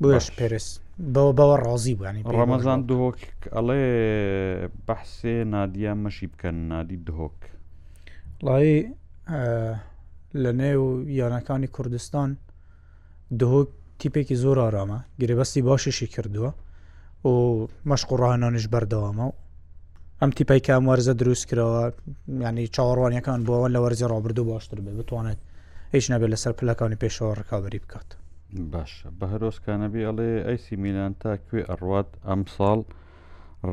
[0.00, 0.68] بۆش پێرس
[1.14, 3.20] بەوە بەوە ڕازی بووانی ڕەمەزان دهۆک
[3.54, 3.84] ئەڵێ
[4.86, 7.38] بەحسێ نادیان مەشی بکەن نادی دهۆک
[8.46, 8.72] لای
[10.42, 10.84] لە نێو
[11.20, 12.30] یانەکانی کوردستان
[13.40, 13.70] دهۆک
[14.02, 16.50] تیپێکی زۆر ئارامە گرێبەستی باشیشی کردووە
[17.28, 17.32] و
[17.88, 19.36] مەشق و ڕاهانانش بەردەوامە و
[20.20, 21.80] ئەم تیپی کاموەرزە دروست کرەوە
[22.44, 25.40] ینی چاوەڕوانیەکان بۆەوە لە وەرزی ڕابردوو باشتر بێ بتوانێت
[25.94, 28.08] هیچ نەبێت لەسەر پلەکانی پێشەوە ڕکابی بکات
[28.72, 32.80] باش بە هەرۆسکانەبی ئەڵێ ئەیسی میلان تاکوێ ئەڕوات ئەم ساڵ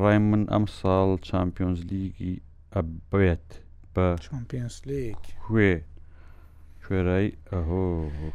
[0.00, 2.34] ڕای من ئەم ساڵ چمپیۆنز لیگی
[2.74, 3.48] ئەبێت
[3.94, 5.72] بە چمپیۆنس لیگ کوێ
[6.88, 7.82] کوێرایی ئەهۆ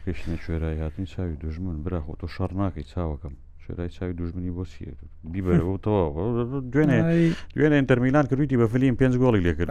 [0.04, 4.64] کشنە کوێرای هاتنی چاوی دژمن برا خۆ تۆ شەڕ ناکەی چاوەکەم شێرای چاوی دوژمنی بۆ
[4.72, 4.86] سی
[5.34, 6.02] بیبەرەوەتەوە
[6.74, 7.00] دوێنێ
[7.56, 9.70] دوێنێ ئەتەرمیلان کردویی بە فلیم پێنج گۆڵی لێکرد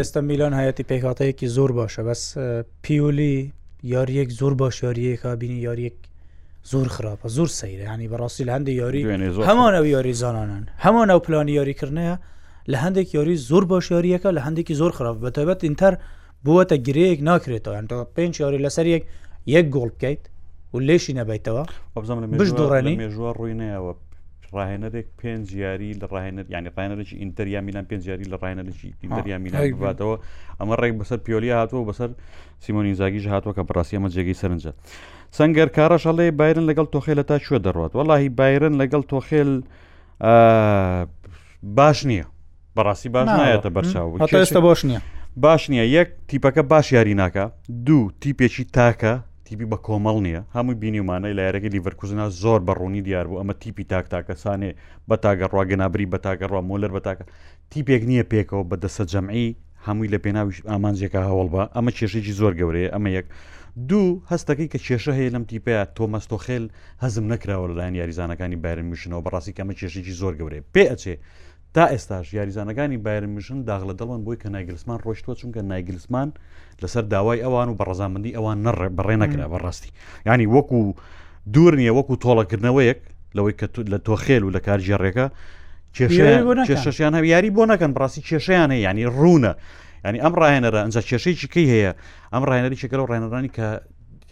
[0.00, 2.22] ئێستا میلان هایەتی پێکاتەیەکی زۆر باشە بەس
[2.84, 3.36] پیولی
[3.94, 5.96] یاریەک زۆر باش یاریەکە بینی یاریەک
[6.72, 9.02] زۆر خراپە زۆر سەیرە هەنی بەڕاستی لە هەندی یاری
[9.48, 12.16] هەمانەوە یاری زانانن هەمان ئەو پلانی یاریکردنەیە
[12.72, 15.94] لە هەندێک یاری زۆر باشیاریەکە لە هەندێکی زۆر خراپ بە تایبەت ئینتەر
[16.44, 19.04] بووەتە گرەیەک ناکرێتەوە ئەتەوە پێنج یاری لەسەر یەک
[19.54, 20.22] یەک گۆڵ بکەیت
[20.74, 21.62] و لێشی نەبیتەوە
[22.40, 23.92] بش دوڕێنی مێژوار ڕووینەوە
[24.56, 30.14] ڕاهێنەرێک پێنج یاری لە ڕاهێنەر ینی ڕاهێنەرێکی ئینتەریا میلان پێنج یاری لە ڕاهێنەرێکی ئینتەریا میلاناتەوە
[30.60, 32.10] ئەمە ڕێک بەسەر پیۆلی هاتووە بەسەر
[32.64, 34.72] سیمۆنی زاگیش هاتووە کە بەڕاستی ئەمە جێگەی سەرنجە
[35.38, 39.50] سنگەر کارەشەڵێ بایرن لەگەڵ تۆخێلە تا شوێ دەڕات وەڵی بایرن لەگەڵ تۆخێل
[41.78, 42.26] باش نییە
[42.80, 45.00] بەڕاستی باش نایەتە بەرچاو ئێستا باش نییە
[45.46, 47.44] باش نییە یەک تیپەکە باش یاری ناکە
[47.86, 49.12] دوو تیپێکی تاکە
[49.46, 53.84] تیپی بە کۆمەڵ نییە هەمووی بینیمانە لە یارەکە لیڤەرکوزنا زۆر بەڕوونی دیار بوو ئەمە تیپی
[53.92, 54.70] تاک تاکەسانێ
[55.08, 57.24] بە تاگە ڕواگەنابری بە تاگە ڕوا مۆلەر بە تاکە
[57.72, 59.48] تیپێک نییە پێکەوە بە دەسە جەمعی
[59.86, 63.26] هەمووی لە پێناویش ئامانجێکە هەوڵ بە ئەمە کێشێکی زۆر گەورەیە ئەمە یەک
[63.90, 66.64] دوو هەستەکەی کە کێشە هەیە لەم تیپەیە تۆمەستۆخێل
[67.04, 71.16] هەزم نکراوە لەلایەن یاریزانەکانی بارن میشنەوە بەڕاستی کەمە کێشێکی زۆر گەورەیە پێ ئەچێ
[71.74, 76.28] تا ئێستاش یاریزانەکانی بایرمیشن داغ لە دەڵن بۆی کە نایگلسمان ڕۆشتوە چونکە نایگلسمان
[76.82, 79.90] لەسەر داوای ئەوان و بەڕزامەندی ئەوان نەڕێ بەڕێ نەکرا بەڕاستی
[80.26, 80.78] ینی وەکو
[81.54, 83.00] دوور نییە وەکو تۆڵەکردنەوەیەک
[83.36, 85.26] لەوەی کە لە تۆخێل و لە کارژێڕێکە
[86.68, 89.52] کێشەشیان هە یاری بۆ نەکەن بڕاستی کێشەیان هەیە ینی ڕوونە
[90.04, 91.92] ینی ئەم ڕاهێنەرە ئەنج کێشەیەکی کەی هەیە
[92.32, 93.66] ئەم ڕاهێنەری شەکەەوە ڕێنەرانی کە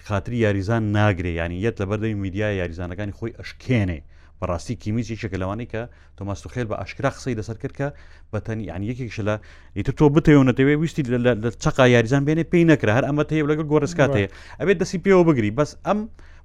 [0.09, 4.01] خاتری یاریزان ناگرێ ینی یەت لە بەردەی میدیای یاریزانەکانی خۆی ئەشکێنێ
[4.40, 5.83] بەڕاستی کیمیزیشێکە لەوانی کە
[6.16, 7.88] تۆماس توخێل بە ئاشکرا قسەی لەسەر کرد کە
[8.33, 9.35] بەتەنی یان یەکێکش لە
[9.77, 11.03] ئیتر تۆ بتەوە نەتەوێ ویستی
[11.44, 14.29] لە چقا یاریزان بێنێ پێی نەکرا هەر ئەمە تەیە لەگە گۆڕستکاتەیە
[14.61, 15.98] ئەبێت دەسی پێوە بگری بەس ئەم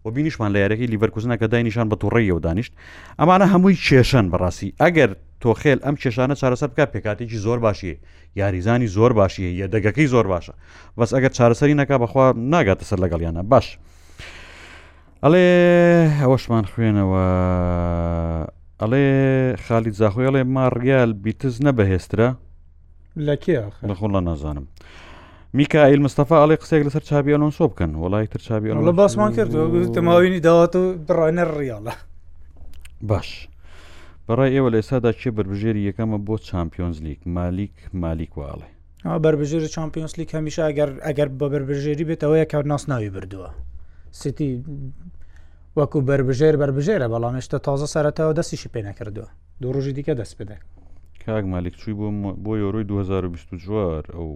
[0.05, 2.73] و بینیشمان لە یارەکەی لیڤەرکوزنە کە داینیشان بە توڕێەوە دانیشت
[3.19, 5.09] ئەمانە هەمووی کێشن بەڕاستی ئەگەر
[5.43, 7.95] تۆخێل ئەم کێشانە چارەسەر بکە پێکاتێکی زۆر باشیە
[8.39, 10.53] یاریزانی زۆر باشیە یە دەگەکەی زۆر باشە
[10.97, 13.67] بەس ئەگەر چارەسەری نەکا بەخوا ناگاتە سەر لەگەڵیانە باش.
[15.23, 15.47] ئەڵێ
[16.21, 17.23] ئەوەشمان خوێنەوە
[18.81, 19.05] ئەڵێ
[19.65, 22.29] خالی زاخۆی ئەڵێ ما ڕیال بیتز نەبەهێسترە
[23.27, 24.65] لە کێخۆ لە نازانم.
[25.57, 29.61] میکائیل مستەفا ئەڵی قسێک لەسەر چابی ئەلۆنسۆ بکەن وڵی تر چابی لە باسمان کردو
[29.97, 31.93] تەماوینی داوات و بڕایە ڕیاڵە
[33.09, 33.29] باش
[34.27, 38.67] بەڕای ئێوە لە ئێستادا چێ بربژێری یەکەمە بۆ چمپیۆنز لیک مالیک مالیک واڵێ
[39.23, 43.49] بەربژێری چمپیۆنس لیک هەمیشە ئەگەر ئەگەر بە بربژێری بێتەوە یەکە ناسناوی بردووە
[44.21, 44.49] سیتی
[45.79, 49.29] وەکو بربژێر بربژێرە بەڵام شتا تازە سەرەتەوە دەستیشی پێ نەکردووە
[49.61, 50.57] دوو ڕژی دیکە دەست بدە
[51.25, 52.07] کاک مالک چوی بۆ
[52.43, 54.29] بۆ یۆڕۆی 2024 ئەو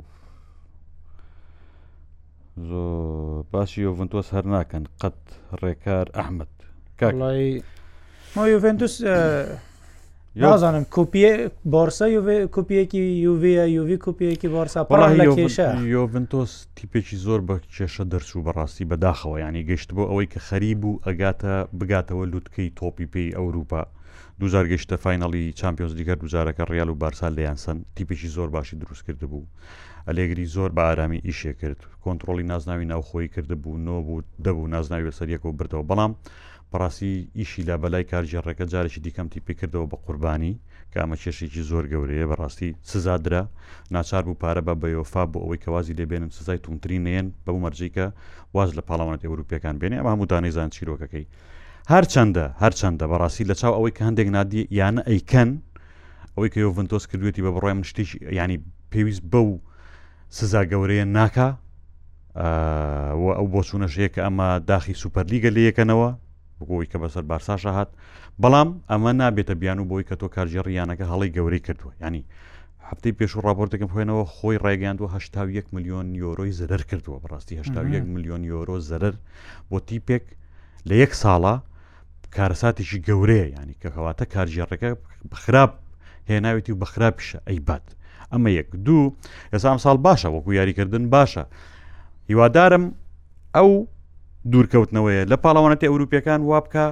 [3.52, 5.20] باسی یڤنتۆس هەر ناکەن قەت
[5.62, 6.52] ڕێکار ئەحمد
[7.00, 7.52] کاڵی
[8.36, 8.94] ما یڤنتوس
[10.40, 12.06] نازانم کوپی بارسا
[12.46, 14.86] کوپیەکی یوVە یوV کوپیەکی بارسا
[15.82, 21.00] یۆڤنتۆس تیپێکی زۆر بە کێشە دەرچوو بەڕاستی بەداخەوە ینی گەشت بۆ ئەوەی کە خەریب و
[21.06, 23.86] ئەگاتە بگاتەوە لووتکەی تۆپی پێی ئەوروپا
[24.40, 29.26] دوزار گەشتە فینەڵی چمپیۆز دیگەر دوزارەکە ڕیال و بارسال لەیانسن تیپێکی زۆر باشی دروست کرده
[29.26, 29.46] بوو
[30.08, 35.12] ئەلێگری زۆر بە ئارامی ئیشێ کرد کۆنتترۆلی نازناوی ناوخۆی کرده بوو نۆ بوو دەبوو نازناوی
[35.18, 36.12] سەریەک و بردەوە بەڵام.
[36.72, 40.54] پراسی ئیشی لا بەلای کارژێڕەکە جارێکی دیکەمتی پێکردەوە بە قوربانی
[40.92, 43.44] کە ئەمە کێشێکی زۆر گەورەیە بەڕاستی سزادرا
[43.96, 48.06] ناچار بوو پارە بە بەیۆفا بۆ ئەوەی کەوازی لێبێنن سزای تومترین نێن بەو مەرجیکە
[48.54, 51.26] واز لە پاڵاوانەت ئەوروپیەکان بێنێ ئەمە هەمودانەی زان چیرۆکەکەی
[51.94, 55.50] هەرچەندە هەرچەندە بەڕاستی لە چاو ئەوەی کە هەندێک نادی یانە ئەیکەن
[56.36, 58.58] ئەوەی کە یڤنتۆس کردوێتی بە بڕای منشتیش ینی
[58.92, 59.48] پێویست بەو
[60.38, 61.50] سزا گەورەیە ناکە
[63.38, 66.10] ئەو بۆ چوونەشەیە کە ئەمە داخی سوپەرلیگە لەیەکەنەوە
[66.62, 67.90] بگۆی کە بەسەر بارساشە هات
[68.42, 72.24] بەڵام ئەمە نابێتە بیان و بۆی کە تۆ کارژێڕیانەکە هەڵی گەورەی کردووە ینی
[72.90, 75.44] هەفتەی پێش و راپۆرتەکەم خوێنەوە خۆی ڕێگەاند و هەشتا
[75.74, 77.82] میلیۆن یۆرۆی زەرەر کردووە بەڕاستی هەشتا
[78.14, 79.14] میلیۆن یۆرۆ زەرەر
[79.70, 80.24] بۆ تیپێک
[80.90, 81.54] لە یەک ساڵە
[82.36, 84.90] کارساتیشی گەورەیە ینی کەخەواتە کارژێڕەکە
[85.32, 85.72] بخراپ
[86.30, 87.86] هێناوێتی و بەخراپیشە ئەیبات
[88.32, 89.14] ئەمە یەک دوو
[89.54, 91.44] ئێسام ساڵ باشە وەکو یاریکردن باشە
[92.30, 92.86] هیوادارم
[93.56, 93.70] ئەو
[94.52, 96.86] دوورکەوتنەوەیە لە پاڵەوانەتی ئەوروپیەکان وابکە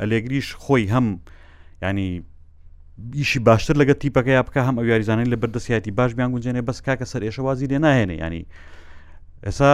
[0.00, 1.06] ئەلێگریش خۆی هەم
[1.82, 2.08] ینی
[3.18, 6.78] ئیشی باشتر لەگە تیپەکە یا بکە هەم ئەو یاریزانانی لە بەردەسیاتی باش بیان گونجێنێ بەس
[6.86, 8.42] کاکە سەر ئێشەوازی لێ ناهێنێ ینی
[9.46, 9.72] ئێسا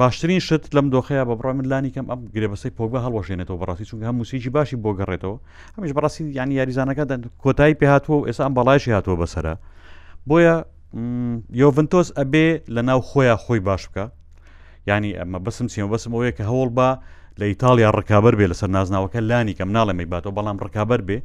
[0.00, 4.16] باشترین شت لەم دۆخەیە بە بڕام لانی کەم ئەم گرێبەسی پۆگە هەڵەشێنێتەوە بەڕاستی چونکە هەم
[4.20, 5.36] موسیجی باشی بۆ گەڕێتەوە
[5.76, 7.04] هەمیش بەڕاستی ینی یاریزانەکە
[7.44, 9.54] کۆتایی پێهاتوە و ئێسا ئەم بەڵایشی هاتووە بەسرە
[10.28, 10.54] بۆیە
[11.62, 14.04] یۆڤنتۆس ئەبێ لە ناو خۆیان خۆی باش بکە
[14.88, 16.88] ینی ئەمە بەسم چیم بەسم ئەوەیە کە هەوڵ بە
[17.40, 21.18] لە ئیتالیا ڕکابەر بێ لەسەر نازناوەکە لانی کەم ناڵێمی باتەوە بەڵام ڕکابەر بێ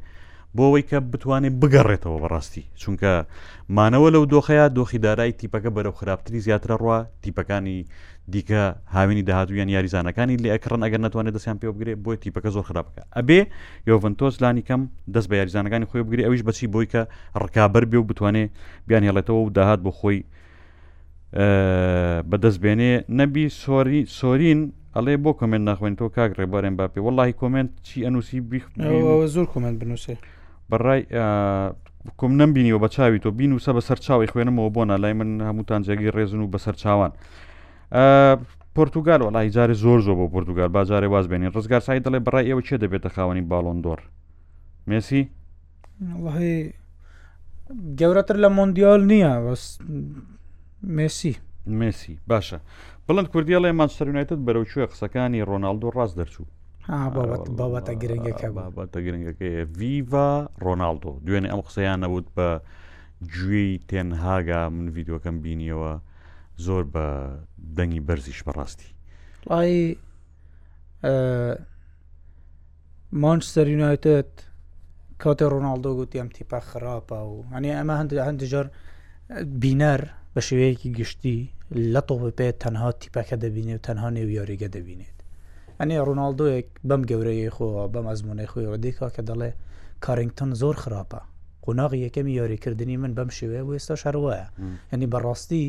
[0.58, 3.12] بۆەوەی کە بتوانێت بگەڕێتەوە بەڕاستی چونکە
[3.78, 7.80] مانەوە لەو دۆخەیە دۆخی دارایی تیپەکە بەرەو خراپتری زیاترە ڕوا تیپەکانی
[8.34, 8.62] دیکە
[8.96, 13.40] هاوینی داهاتویان یاریزانەکانی لێ ئەکڕن ئەگەر نتوانێت دەستیان پێ بگرێت بۆی تیپەکە زۆر خراپەکە ئەبێ
[13.90, 14.82] یۆڤنتۆس لانی کەم
[15.14, 17.02] دەست بە یاریزانەکانی خۆی بگرێت ئەویش بەچی بۆی کە
[17.44, 18.50] ڕکابەر بێ و بتوانێت
[18.88, 20.20] بیان هێڵێتەوە و داهات بۆ خۆی
[22.30, 24.60] بەدەستبێنێ نەبی سۆری سۆرین
[24.96, 28.72] ئەڵێ بۆ کمنت ناخوێن تۆ کاک ڕێبارێن باپێ وڵی کمنت چی ئەنووسی بیخت
[29.36, 30.16] زۆر کمنت بنووسێ
[30.72, 31.02] بەڕای
[32.20, 36.10] کم نمبینیەوە بە چاوی تۆ بینوسە بە سەر چاوی خوێنمەوە بۆ نالای من هەمووتان جێگی
[36.16, 37.12] ڕێزن و بەسەر چاوان
[38.76, 42.62] پرتگال وڵی جارێ زۆر زۆر بۆ پرتگال باجارێ واز بێنین ڕزگار سای دەڵێ بەڕای ئێوە
[42.68, 44.00] چێ دەبێتە خاوەنی باڵۆندۆر
[44.90, 45.22] مێسی
[48.00, 49.32] گەورەتر لە مۆندیال نییە
[50.84, 51.38] مسی
[51.68, 52.56] مسی باشە
[53.08, 56.46] بڵند کوردیڵێ مانستەرونایتت بەرەوچووە قسەکانی ڕۆناالدۆ ڕاست دەرچوو
[57.60, 59.48] بابەتە گرنگەکە بابەتە گرنگەکە
[59.80, 62.48] ڤیڤ ڕۆناالدۆ دوێنێ ئەم قسەیان نەبوت بە
[63.34, 65.94] گوێی تێنهاگا من ڤیددیوەکەم بینیەوە
[66.66, 67.06] زۆر بە
[67.78, 68.90] دەنگی بەرزیش بەڕاستی
[69.50, 69.96] لای
[73.24, 74.32] مانچستەرینایتت
[75.22, 78.68] کاتێ ڕۆناالدۆ گوتی ئەم تیپە خراپە و هەنێ ئەمە هەند هەندجار
[79.62, 80.02] بینەر
[80.36, 81.38] بە شێوەیەکی گشتی
[81.94, 85.18] لە تۆ بپێت تەنها تیپەکە دەبینێ و تەنها نێو یاریگە دەبینێت
[85.80, 89.52] ئەنێ ڕۆناالدۆیەک بەم گەورەیە خۆەوە بەم ئەزمونەی خۆی ڕدیکا کە دەڵێ
[90.06, 91.22] کارنگتن زۆر خراپە
[91.66, 94.48] قۆناغی یەکەمی یاریکردنی من بەم شێوەیە و ئێستا شەروایە
[94.94, 95.66] ینی بەڕاستی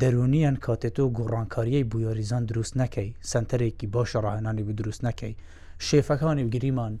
[0.00, 5.34] دەرونیان کاتێت و گوڕانکاریەی بویۆریزان دروست نەکەی سنتەرێکی باشە ڕاهێنانی ب دروست نەکەی
[5.86, 6.94] شێفەکانی گریمان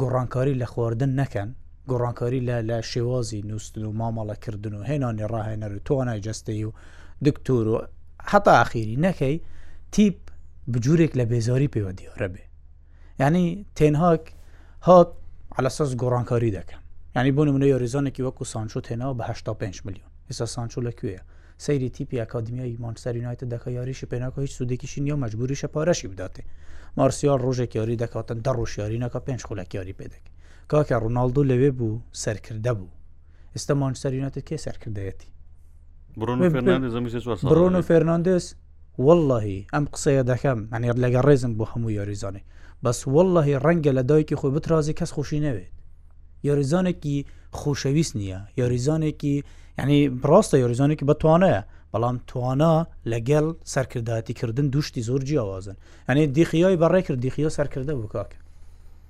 [0.00, 1.48] گۆڕانکاری لە خواردن نەکەن
[1.90, 6.72] گۆڕانکاری لە لە شێوازی نووسن و مامەڵەکردن و هێنانی ڕاهێنەر و تۆنای جستەی و
[7.26, 7.76] دکتۆر و
[8.32, 9.36] حتا ئاخیری نەکەی
[9.94, 10.16] تیپ
[10.72, 12.44] بجوورێک لە بێزاری پێوە دیۆرە بێ
[13.20, 13.44] یعنی
[13.78, 14.24] تێنهاک
[14.88, 15.10] هات
[15.58, 16.80] علەسەس گۆڕانکاری دەکەم
[17.16, 19.24] ینی بۆ منە یۆریزانێکی وەکو سانچۆ تێنەوە بە
[19.60, 21.20] 5 میلیۆن ئێستا سانچۆ لەکوێە
[21.64, 26.42] سەیری تیپی ئەکادمیای مانسەر یونایتە دەکە یاریشی پێناکە هیچ سوودێکیشی نیە مەجبوریشە پارەشی بداتێ
[26.98, 30.31] مارسیال ڕۆژێک یاری دەکاتن دە ڕۆژیاری نەکە پێنج خولەکیاری پێدەکە
[30.70, 32.90] کاکە ڕۆناالدو لەوێ بوو سەرکردە بوو
[33.54, 35.28] ئێستا مانچستەرینەتت کێ سەرکردایەتی
[36.18, 38.44] برۆن و فەرناندز
[39.06, 42.42] واللهی ئەم قسەیە دەکەم ئەنیر لەگە ڕێزم بۆ هەموو یاریزانێ
[42.84, 45.72] بەس واللهی ڕەنگە لە دایکی خۆی بترازی کەس خوشی نەوێت
[46.48, 47.16] یاریزانێکی
[47.58, 49.34] خوشەویست نییە یاریزانێکی
[49.78, 49.98] یعنی
[50.30, 52.74] ڕاستە یاریزانێکی بەتوانەیە بەڵام توانە
[53.12, 55.76] لەگەل سەرکرداتیکردن دوشتی زۆر جیاوازن
[56.08, 58.38] ئەنێ دیخیای بەڕێ کرد دیخیا سەرکردە بوو کاکە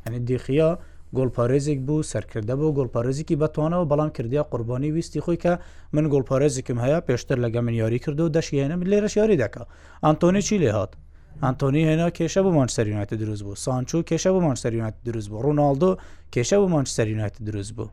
[0.04, 0.70] ئەنی دیخیا
[1.16, 5.52] گۆلپارێزێک بوو سەرکردە بۆ گۆلپارێزیکی بەتوانەوە بەڵام کردیا قوربانی ویستی خۆی کە
[5.94, 9.62] من گۆلپارێزیکم هەیە پێشتر لەگە من یاری کردو و دەشیێنە من لێرە یاری دەکە
[10.04, 10.92] ئەنتۆنی چی لێ هات
[11.44, 15.90] ئەنتۆنی هێنا کێشە بۆ مانچسەریونایت دروست بوو سانچو کێشە بۆ مانچسەریونایت دروست بوو ڕووناالدۆ
[16.34, 17.88] کێشە بۆ مانچسەریونایت دروست بوو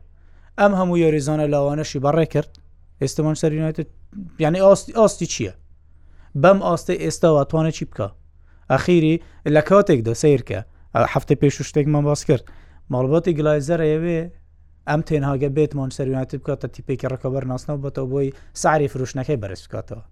[0.60, 2.50] ئەم هەموو یاریزانە لاوانەشی بەڕێ کرد
[3.02, 3.78] ئێستا مانچسەریونایت
[4.44, 5.52] یعنی ئاستی ئاستی چییە
[6.42, 8.08] بەم ئاستی ئێستا واتوانە چی بکە
[8.72, 9.14] ئەخیری
[9.54, 10.60] لە کاتێکدا سیرکە
[11.14, 12.44] هەفتە پێش شتێکمان باس کرد
[12.94, 14.20] ماڵبەتی گلایزەرەیەوێ
[14.88, 18.28] ئەم تێنهاگە بێتمان سەرویاتی بکاتە تیپێکی ڕکەبەر ناسنەوە بەتەوە بۆی
[18.62, 20.02] ساری فرۆشنەکەی بەرز بکاتەوە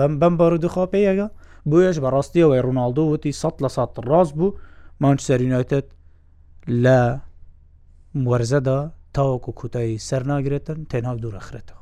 [0.00, 1.28] بەم بەم بەڕوودی خۆپەیەگە
[1.70, 4.56] بۆیش بەڕاستیەوەی ڕووناالدۆ وتی سە لە سات ڕاست بوو
[5.02, 5.86] مانچ سەرینایتت
[6.84, 7.00] لە
[8.30, 8.78] وەرزەدا
[9.16, 11.78] تاوەکو کوتایی سەر ناگرێتن تێنها دوورەخرێتەوە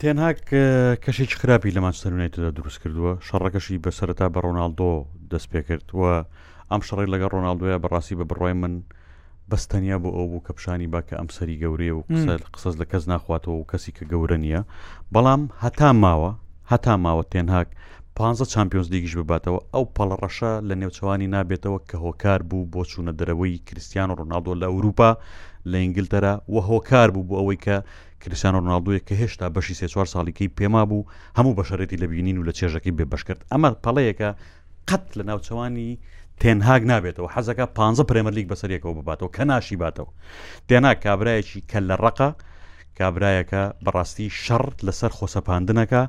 [0.00, 0.40] تێنهاک
[1.04, 4.90] کەشێک خراپی لەمان سەرونێتدا دروست کردووە شەڕەکەشی بەسەرتا بە ڕۆناالدۆ
[5.32, 6.14] دەست پێ کردووە
[6.72, 8.72] ئەم شڕی لەگە ڕۆناالدوە بەڕاستی بە بڕای من
[9.50, 12.02] بەستەنیا بۆ ئەو بوو کە پیشانی باکە ئەم سەری گەورەیە و
[12.54, 14.60] قسەز لە کەس ناخواتەوە و کەسی کە گەورە نییە
[15.14, 16.30] بەڵام هەتا ماوە
[16.72, 17.68] هەتا ماوە تێنهاک
[18.16, 23.54] پانزە چمپیۆنز دیگیش بباتەوە ئەو پەڵڕەشە لە نێوچوانی نابێتەوە کە هۆکار بوو بۆ چوونە دەرەوەی
[23.68, 25.10] کریسیان و ڕۆناالدۆ لە ئەوروپا
[25.70, 27.76] لە ئینگلتەرا و هۆکار بوو بۆ ئەوەی کە
[28.22, 31.06] کریسیان ڕۆناالدووە کە هێشتا بەشی سێ چوار ساڵیکەی پێما بوو
[31.38, 34.30] هەموو بەشارەتی لە بینین و لە چێژەکەی بێبش کرد ئەمە پەڵەیەکە
[34.88, 35.90] قەت لە ناوچەوانی
[36.42, 37.78] تێنهاگ نابێتەوە حەزەکە پ
[38.08, 40.10] پرێمەرلیک بەسەرێکەوە بباتەوە کە ناشی باتەوە
[40.68, 42.30] تێنا کابراایەکی کە لە ڕقە
[42.98, 46.02] کابراایەکە بەڕاستی شەڕ لەسەر خۆسەپاندنەکە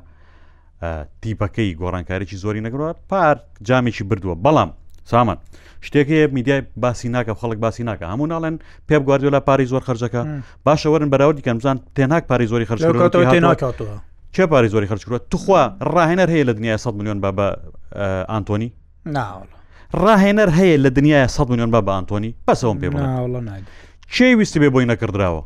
[1.22, 4.70] تیپەکەی گۆڕانکارێکی زۆری نەگرەوە پارک جامێکی بردووە بەڵام
[5.10, 5.38] سامان
[5.86, 8.54] شتێکی میدیای باسی ناکە خەڵک باسی ناکە هەموو ناڵێن
[8.88, 10.20] پێ گواردیۆ لە پاری زۆر خرجەکە
[10.66, 12.94] باشە وەرن بەراوردی کەمزان تێناک پاری زۆری خرجەوە
[14.34, 15.62] چێ پاری زۆری خرجکووە توخوا
[15.94, 17.46] ڕاهێنەر هەیە لە دنیای 100 میلیۆن با بە
[18.30, 18.70] ئانتۆنی
[19.16, 19.46] ناوە
[20.02, 22.88] ڕاهێنەر هەیە لە دنیاە 100 میلیۆن بە بە ئەنتۆنی بەسەوەم پێ
[24.14, 25.42] چێ ویستی بێ بۆی نەکردراوە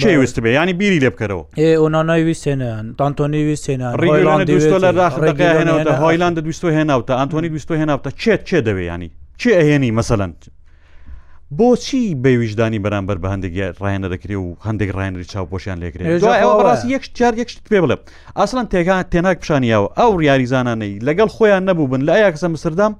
[0.00, 1.44] چێ ویست بێ ینی بیری لێ بکەرەوە
[1.82, 9.08] ئۆنانای ویستێنیان دانتۆنی ویستێنان ڕیلانهێنەوە هایلاند دوستۆ هێناوتە ئەنتۆنی دوستۆ هێناوتە چێت چێ دەوێ ینی
[9.40, 10.32] چێ ئەهێنی مەسەلەن
[11.58, 16.18] بۆچی بێویژدانی بەرامبەر بە هەندێک ڕایەنە دەکرێت و هەندێک ڕایەنری چاوپۆشیان لێکرێت
[16.94, 17.96] یەک چار یەک پێ بڵێ
[18.38, 22.92] ئاسلان تێگان تێناک پیشانیاوە ئەو ریاریزانانەی لەگەڵ خۆیان نەبوو بن لە ئایا کەسە مسردام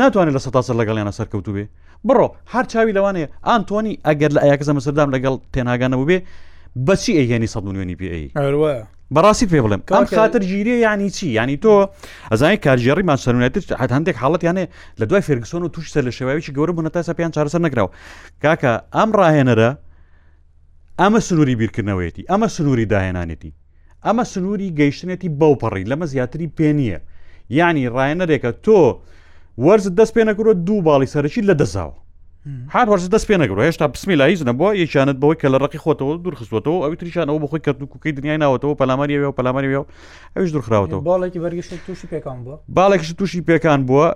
[0.00, 1.64] ناتوانێت لە سەتاسە لەگەڵیانە سەرکەوتو بێ
[2.08, 6.18] بڕۆ هەر چاوی لەوانێ ئانتۆنی ئەگەر لە ئایاکەزە مەسەردام لەگەڵ تێناگانەوە بێ
[6.86, 8.26] بەچی ئەهێنی سە میێنی پێی
[9.14, 11.74] بەڕاستی پێ بڵێم ئەم خاتر گیرێ ینی چی ینی تۆ
[12.32, 14.64] ئەزانانی کارژێڕی ماسەرونێتتر حات هەندێک حڵەت یانێ
[15.00, 17.90] لە دوای فێرگسۆن و توش سەر لە شێوایکی گەورە بوون تا سە پێیان چارەسەر نەکراوە
[18.42, 19.70] کاکە ئەم ڕاهێنەرە
[21.00, 23.52] ئەمە سنووری بیرکردنەوەیەتی ئەمە سنووری داهێنانێتی
[24.06, 26.98] ئەمە سنووری گەیشتنێتی بەوپەڕی لەمە زیاتری پێ نییە
[27.58, 28.80] ینی ڕایەنەرێکە تۆ
[29.58, 31.94] وەرز دەست پێ نەگرۆ دوو باڵی سەرەکی لە دەزاوە
[32.74, 36.12] هار وەرز دەست پێ نەگرۆ هێشتا بسمی لایز نەبووە یەکیانت بەوەی کە لە ڕقی خۆتەوە
[36.24, 39.84] دوور خستوەوە ئەوی تریشانەوە بخۆی کردو کوکەی دنیای ناوەتەوە پەلاماریەوە و پەلاماریەوە
[40.36, 44.08] ئەوش دوورخراوەوە باڵێکی بەرگشت تووشی پێکان بووە باڵێکش تووشی پێکان بووە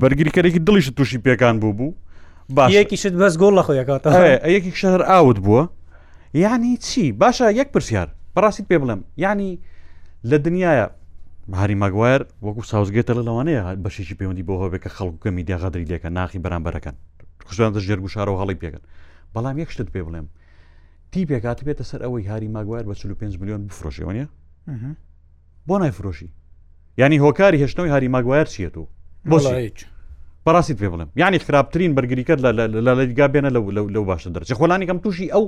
[0.00, 1.88] بەرگریکەرێکی دڵیش تووشی پێکان بوو بوو
[2.56, 4.00] باشیەکیشت بەس گۆڵ لە خۆیەکات
[4.56, 5.62] یەکی شەهر ئاوت بووە
[6.44, 9.52] ینی چی باشە یەک پرسیار بەڕاستیت پێ بڵم ینی
[10.30, 10.86] لە دنیاە
[11.52, 16.06] هاری ماگوار وەکو ساوزگێتە لە لەوانەیە بەشێکی پەیوەندی بۆ هەبێت کە خەڵکوکە میدیا غەدری دەکە
[16.08, 16.94] ناخی بەرامبەرەکەن
[17.46, 18.82] خوشیان دەژێر گوشارە و هەڵی پێکەن
[19.34, 20.26] بەڵام یەک شتت پێ بڵێم
[21.12, 24.26] تی پێکات بێتە سەر ئەوەی هاری ماگوار بە 5 میلیۆن بفرۆشیەوەە
[25.68, 26.30] بۆ نایفرۆشی
[26.98, 28.86] ینی هۆکاری هێشتنەوەی هاری ماگوار چیە و
[29.28, 29.36] بۆ
[30.46, 32.40] بەڕاستیت پێ بڵم یعنی خراپترین بەرگریکرد
[32.86, 33.50] لە لەگا بێنە
[33.94, 35.44] لەو باشە دەرچێ خۆلانی کەم تووشی ئەو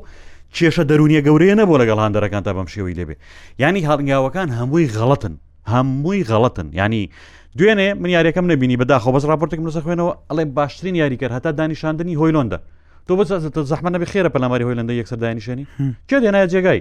[0.56, 3.16] کێشە دەرونیە گەورەیە نەبوو لەگەڵ هاندەرەکان تا بەم شێوەی لێبێ
[3.62, 5.34] ینی هاڵنگاوەکان هەمووی غەڵەتن
[5.72, 7.02] هەمووی غەڵەتن ینی
[7.58, 12.58] دوێنێ من یاریەکەم نبینی بەداخۆ بەس راپۆرتێک لەسە خوێنەوە ئەڵێ باشترین یاریکە هەتا دانیشاندنی هۆیلۆندە
[13.06, 13.24] تۆ بە
[13.70, 15.66] زەحمە نەبی خێرە پەلاماری هۆیلندە یەکسەر دانیشێنی
[16.08, 16.80] کێ دێنایە جێگای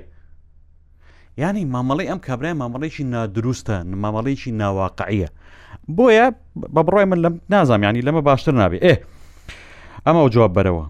[1.44, 5.30] ینی مامەڵی ئەم کابرای مامەڵێکی نادروستە مامەڵێکی ناواقعیە
[5.98, 6.26] بۆیە
[6.76, 8.96] بە بڕای من لەم نازانانی لەمە باشتر نابێ ئێ
[10.06, 10.86] ئەمە جواب بەرەوە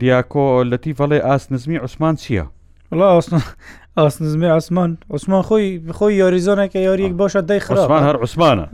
[0.00, 2.44] دیاکۆ لەتیفەڵێ ئاس نزمی عوسمان چییە؟
[2.90, 8.64] ئاسنزمی عسمان عسمان خۆی خۆی یاریزانەکە یاریەک باشە دەی خراپمان هەر عوسمانە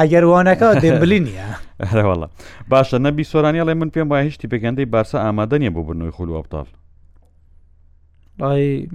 [0.00, 1.46] ئەگەروانەکە دێبلی نیە
[1.92, 2.28] هەرواڵە
[2.72, 6.68] باشە نەبی سۆرانیە لێ من پێم وایە هیچی پێگەندەی بارسا ئامادەنیە بۆ بنوی خولو ئەبتال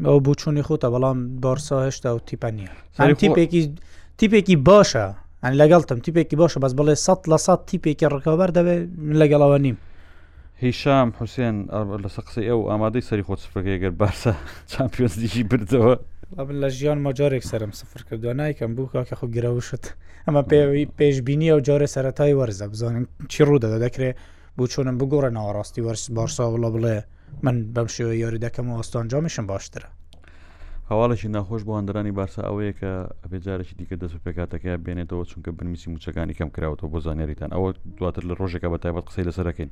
[0.05, 2.71] ئەو بوو چوونی خۆتە بەڵام بارسا هێشتا و تیپە نییە
[3.21, 3.61] تیپێکی
[4.19, 5.05] تیپێکی باشە
[5.43, 8.81] ئەن لەگەڵتم تیپێکی باشە بەس بڵێ سە لە سە تیپێکی ڕکابەر دەبێت
[9.21, 9.77] لەگەڵەوە نیم
[10.61, 11.55] هیشام حوسێن
[12.03, 14.31] لە سەقسی ئەو ئامادەی سەری خۆت سفرەکەی گەر بارسە
[14.73, 15.93] چمپیۆنسدیژی بردەوە
[16.61, 19.83] لە ژیان مەجارێک سرم سفر کردو نایکەم بوو کاکە خۆ گرەوشت
[20.27, 24.17] ئەمە پێوی پێشببینی ئەو جارێ سەتای وەرزە بزانین چی ڕوودەدا دەکرێت
[24.57, 26.95] بۆ چۆنم بگۆڕە ناوەڕاستی وەرس بارسا وڵە بڵێ
[27.45, 29.87] من بەم شێوە یاری دەکەم و ئۆستانجامیشم باشترە
[30.89, 32.91] هەواڵێکی ناخۆش بۆ هەندرانی بارسا ئەوەیە کە
[33.23, 38.33] ئەبێجارێکی دیکە دەست پێکاتەکە بێنێتەوە چونکە بنویسی موچەکانی کەم کراوەوە بۆ زانێریتان ئەوە دواتر لە
[38.39, 39.69] ڕۆژێکە بە تایبەت قسەی لەسەرەکەین.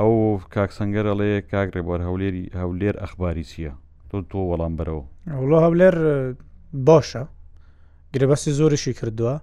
[0.00, 0.12] ئەو
[0.54, 3.72] کاکسەنگەرە لێ کاگرێبوار هەولێری هەولێر ئەخباری چییە
[4.10, 5.04] تۆ تۆ وەڵام بەرەوە
[5.42, 5.94] وڵە هەولێر
[6.88, 7.24] باشە
[8.14, 9.34] گرەبەسی زۆریشی کردووە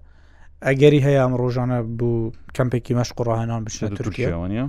[0.66, 2.20] ئەگەری هەیە ئەم ڕۆژانە بوو
[2.56, 4.66] کەمپێکی مەش قڕاهێنان بچێت تورکیاوانە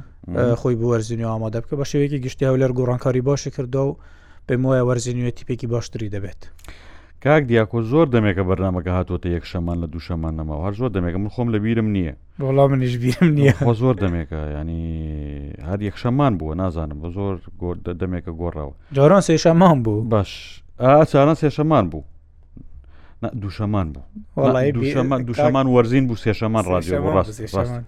[0.60, 3.96] خۆی بوەرزینی ئامادە بکە بە شێوەیەکی گشتی هەولێر گۆڕانکاری باشی کردو و
[4.46, 6.40] پێم وایە وەرزینیوە تیپێکی باشتری دەبێت.
[7.24, 11.28] کاک دیاکۆ زۆر دەمێکە بەرنمەکە هاتوۆتە یەک شەمان لە دووشەمان نەماوە هەر زۆر دەمێکە من
[11.34, 14.82] خۆم لە بیرم نییە بەڵام منیش بیرم نییە خۆ زۆر دەمێکە ینی
[15.68, 17.34] هەر یەک شەمان بووە نازانم بە زۆر
[18.00, 20.30] دەمێکە گۆڕاوە جاران سێشەمان بوو باش
[20.82, 22.02] ئاچانە سێشەمان بوو
[23.40, 27.82] دووشەمان بوو دووشەمان وەرزین بوو سێشەمان ڕاجێ ڕاست ڕاست.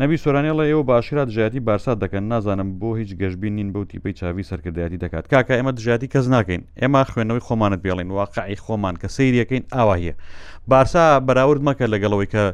[0.00, 4.44] نەبی سۆرانێڵە ئێوە باشرا دژاتی بارسا دەکەن نازانم بۆ هیچ گەشتبی نین بەو تیپی چاوی
[4.50, 9.64] سەرکردایەتی دەکات کاکە ئێمە دژاتی کەس ناکەین ئێمە خوێنەوەی خۆمانت بێڵین واقعی خۆمان کە سریەکەین
[9.76, 10.14] ئاوا هەیە
[10.70, 12.44] بارسا بەراورد مەکە لەگەڵەوەی کە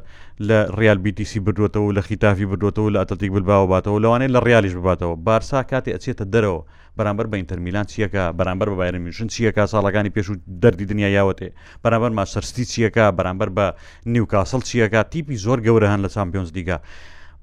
[0.48, 5.60] لە ریال بیتیسی بردوێتەوە لە خیتافی بردوێتەوە لە ئەتلتیک بباوەباتەوە لەوانێت لە ریالیش بباتەوە بارسا
[5.70, 6.60] کاتی ئەچێتە دەرەوە
[6.98, 11.48] بەرامبەر بە ئینتەرمیلان چیەکە بەرامبەر بە بایرە میشن چیەکە ساڵەکانی پێش و دەردی دنیا یاوەتێ
[11.84, 13.66] بەرامبەر ماسەرستی چیەکە بەرامبەر بە
[14.14, 16.78] نیوکاسڵ چیەکە تیپی زۆر گەورە هەن لە چمپیۆنس دیگە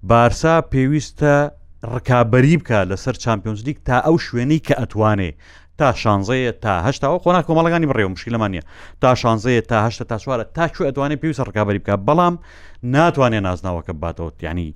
[0.07, 1.51] بارسا پێویستە
[1.93, 5.31] ڕکابی بکە لەسەر چمپیۆنزلیک تا ئەو شوێنەی کە ئەتوانێ
[5.77, 8.61] تا شانزەیە تا هشتاەوە خۆنا کۆمەڵەکانی بڕێوە مشکلمانە
[9.01, 12.35] تا شانزەیە تا هشتا تا سووارە تاکوێ ئەتوانێت پێویست ڕکابی بکە بەڵام
[12.83, 14.73] ناتوانێت نازناوەکە باتەوە ینی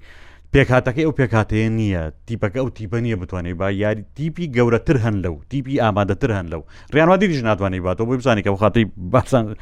[0.53, 5.35] پێکاتەکەی ئەو پێکاتەیە نییە تیپەکە ئەو تیپە نییە بتوانێت با یاری تیپی گەورەتر هەن لەو
[5.49, 6.61] تیپی ئامادەتر هەن لەو
[6.93, 9.55] ڕیانوادیریش ناتوانێت باتەوە بۆی بزانانی کە خاتی باسان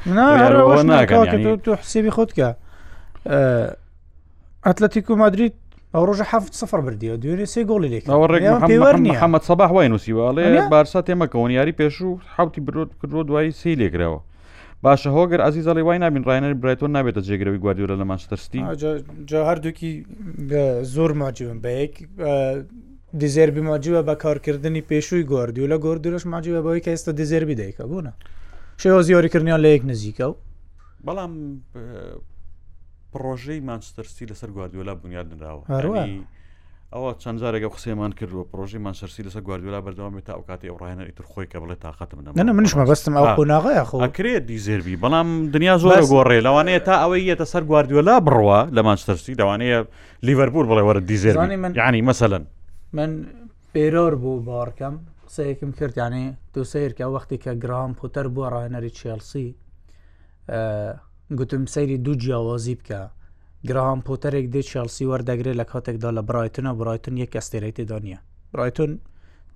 [1.92, 2.48] حسێبی خۆتکە
[4.66, 5.52] ئەتلەتیک و مادریت
[5.94, 6.32] ئەو ڕۆژە ح
[6.62, 11.94] سفر بردیەوە دوێنێ سێ گۆڵی لێکەوە ڕێک حمەد سەباح وای نووسیوەڵێ بارسا تێمەکەون یاری پێش
[12.06, 14.18] و حوتی برۆت کردووە دوایی سی لێکرەوە
[14.84, 18.60] باشە هۆگەر ئازیزەڵی وای نابین ڕایەر برایتۆ نابێتە جێگرەوەی گواردیۆرە لە ماشتەستی
[19.30, 19.92] جا هەردووکی
[20.94, 21.94] زۆر ماجیون بەیەک
[23.20, 28.12] دیزێربی ماجیوە بە کارکردنی پێشووی گواردیو لە گۆردیۆش ماجیوە بەوەی کە ئێستا دیزێربی دایکە بوونە
[28.82, 30.34] شێوە زیۆریکردنیان لە یەک نزیکە و
[31.06, 31.32] بەڵام
[33.12, 36.08] پرۆژەی مانچستەرسی لەسەر گواردیۆلا بنیاد نراوە
[36.94, 41.04] ئەوە چەند جارێک قسەمان کردووە پرۆژی مانسەرسی لەسەر گواردیۆلا بەردەوامی تا ئەو کاتی ئەو ڕێنە
[41.08, 46.00] ئیتر خۆی کە بڵێت تااقەت منە منە منشمە بەستم ئەو قۆناغەیەکرێت دیزێربی بەڵام دنیا زۆر
[46.12, 49.78] گۆڕێ لەوانەیە تا ئەوەی یەتە سەر گواردیۆلا بڕوە لە مانسەرسی دەوانەیە
[50.26, 52.40] لیڤەربور بڵێ وەرە دیزێرانی من یعنی مەسەن
[52.92, 53.10] من
[53.74, 54.94] پێرۆر بوو باڕکەم
[55.26, 59.48] قسەیەکم کردیانێ دوسەیرکە وەختی کە گرام پوتەر بووە ڕێنەری چێلسی
[61.38, 63.00] گوتم سەیری دوو جیاوازی بکە
[63.68, 68.18] گرام پۆتەرێک دێت چاسی وەردەگرێت لە کاتێکدا لە برایتنە برایتن یەک ئەستێرەی دانیە
[68.52, 68.90] برایتن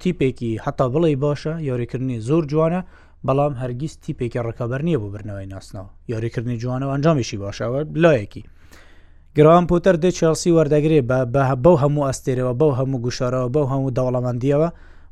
[0.01, 2.81] تیپێکی حتا بڵێ باشە یاریکردنی زۆر جوانە
[3.27, 8.43] بەڵام هەرگیز تیپێکی ڕکەبەر نییە بۆ برنەوەی ناسنەوە یاریکردنی جوانە و ئەنجامیشی باشەوە لایەکی
[9.37, 11.05] گرام پۆتەر دێت چاسی وەردەگرێت
[11.65, 14.69] بەو هەموو ئەستێرەوە بەو هەموو گوشارەوە بەو هەموو دەوڵەمەندیەوە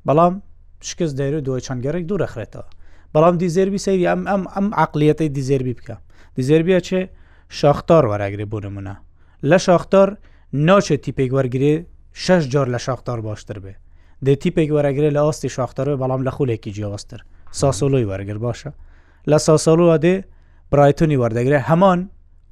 [0.07, 0.35] بەڵام
[0.89, 2.67] شکست دەیر و دوای چەندگەرێک دوورەخرێتەوە
[3.15, 5.97] بەڵام دیزێربی سەیری ئەم ئەم ئەم عقلیەتی دیزێربی بکە
[6.37, 7.01] دیزربیا چێ
[7.59, 8.95] شاختار وەراگرێ بۆ نمونە
[9.51, 10.09] لە شاختار
[10.69, 11.75] ناچێت تیپێک وەرگێ
[12.25, 13.75] شش جار لە شاختار باشتر بێ
[14.25, 17.21] دێ تیپێک وەرەگرێ لە ئاستی شاختارەوە بەڵام لە خولێکی جیاوەستر
[17.61, 18.71] ساسۆلۆی وەرگر باشە
[19.31, 20.15] لە ساسەڵوە دێ
[20.73, 22.01] برایتونی وەردەگرێ هەمان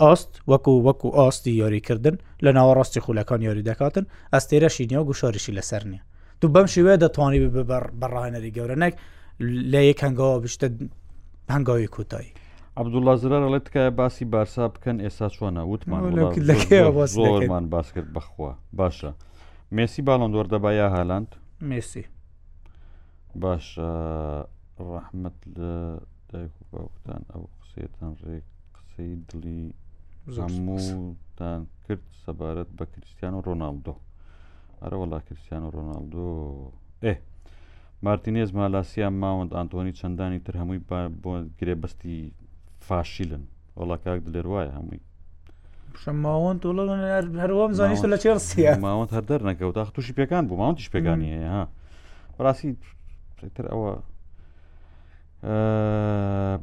[0.03, 4.05] ئاست وەکو وەکو ئاستی یاریکردن لە ناوەڕاستی خولەکان یاری دەکاتن
[4.35, 6.03] ئەستێرە شینیا و گوشاریشی لەسەر نیە
[6.41, 7.41] تو بەم شوێ دەتوانی
[8.03, 8.95] بەڕاهێنەری گەورەنەک
[9.73, 10.67] لە یەک هەنگاوە بشتە
[11.55, 12.31] هەنگاوی کوتایی
[12.81, 18.51] عبدوڵلا زرار ئەڵێت تکایە باسی بارسا بکەن ئێستا چۆنە وتمان باس کرد بخوا
[18.81, 19.11] باشە
[19.77, 21.29] مسی باڵند وەردەبا یا هالاند
[21.71, 22.05] مسی
[23.43, 23.91] باشە
[24.95, 25.75] ڕحمت لە
[26.31, 28.47] دایک و باوکتان ئەو قسێتان ڕێک
[28.77, 29.61] قسەی دڵی
[30.37, 33.95] زمموتان کرد سەبارەت بە کریسیان و ڕۆناالدۆ
[34.83, 36.29] ئەرەوەڵا کریسیان و ڕۆناالدۆ
[37.05, 37.15] ئێ
[38.07, 40.83] مارتینێز مالاسیا ماوەند ئانتۆنی چەندانی تر هەمووی
[41.23, 42.21] بۆ گرێبستی
[42.87, 43.43] فاشیلن
[43.79, 45.03] وڵا کاک دلێر وایە هەمووی
[46.25, 46.83] ماوەند تۆڵە
[47.47, 51.63] هەروەم زانیشتە لە چێرسیە ماوەند هەر دەر نەکەوت تا تووشی پێکان بوو ماوەندیش پێکانی ها
[52.37, 52.71] بەڕاستی
[53.57, 53.91] تر ئەوە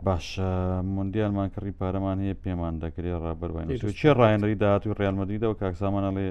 [0.06, 0.50] باشە
[0.96, 3.68] مندیالمان کڕی پارەمان هەیە پێمان دەکرێت ڕابەربین
[4.02, 6.28] چێ ڕایەنری داهاتوی ڕالمەدیدەوە کاکسامانە لێ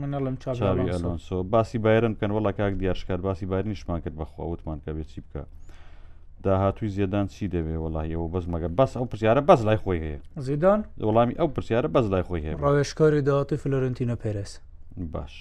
[0.00, 4.90] منڵم چاوی ئەلۆنسۆ باسی بایرن بکەن وڵا کاک دیاشکار باسی بایر نیشمان کرد بەخواوتمان کە
[4.96, 5.42] بێت چی بکە
[6.42, 10.18] داهاتوی زیدان چی دەبێ وڵی ئەوە بەس مەگە بەس ئەو پرسیارە بەس لای خۆی هەیە
[10.48, 14.52] زیدان وەڵامی ئەو پرسیارە بەس لای خۆی هەیە ڕاوێشکاری داهاتی فلۆرنتینە پێرس
[15.12, 15.34] باش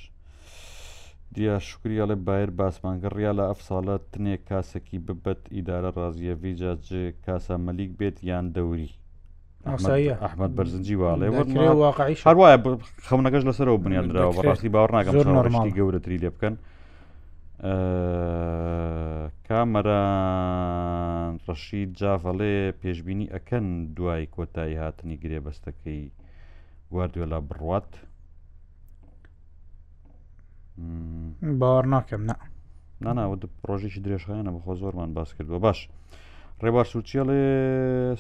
[1.36, 6.86] دیا شکریاڵێ بایر باسمانگە ڕیا لە ئەف ساڵە تنێ کاسەکی ببەت ئیدارە ڕازیە ڤیجاج
[7.26, 8.90] کاسە مەلیک بێت یان دەوری
[10.26, 11.28] ئەحمد بەرزنجی واڵێ
[12.28, 12.58] هەروایە
[13.08, 16.56] خەونەکەش لەسەرەوە بنیاندراوە بەڕاستی باوەڕ ناگەم گەورەتری لێ بکەن
[19.48, 26.02] کامەران ڕەشید جاڤەڵێ پێشببینی ئەکەن دوای کۆتایی هاتنی گرێبەستەکەی
[26.92, 27.90] گواردوێلا بڕات
[31.60, 32.36] باوەڕ ناکەم نە
[33.04, 35.80] ناناوە پرۆژێکی درێژخایەنە بەخۆ زۆرمان باس کردووە باش
[36.64, 37.46] ڕێبار سوچیڵێ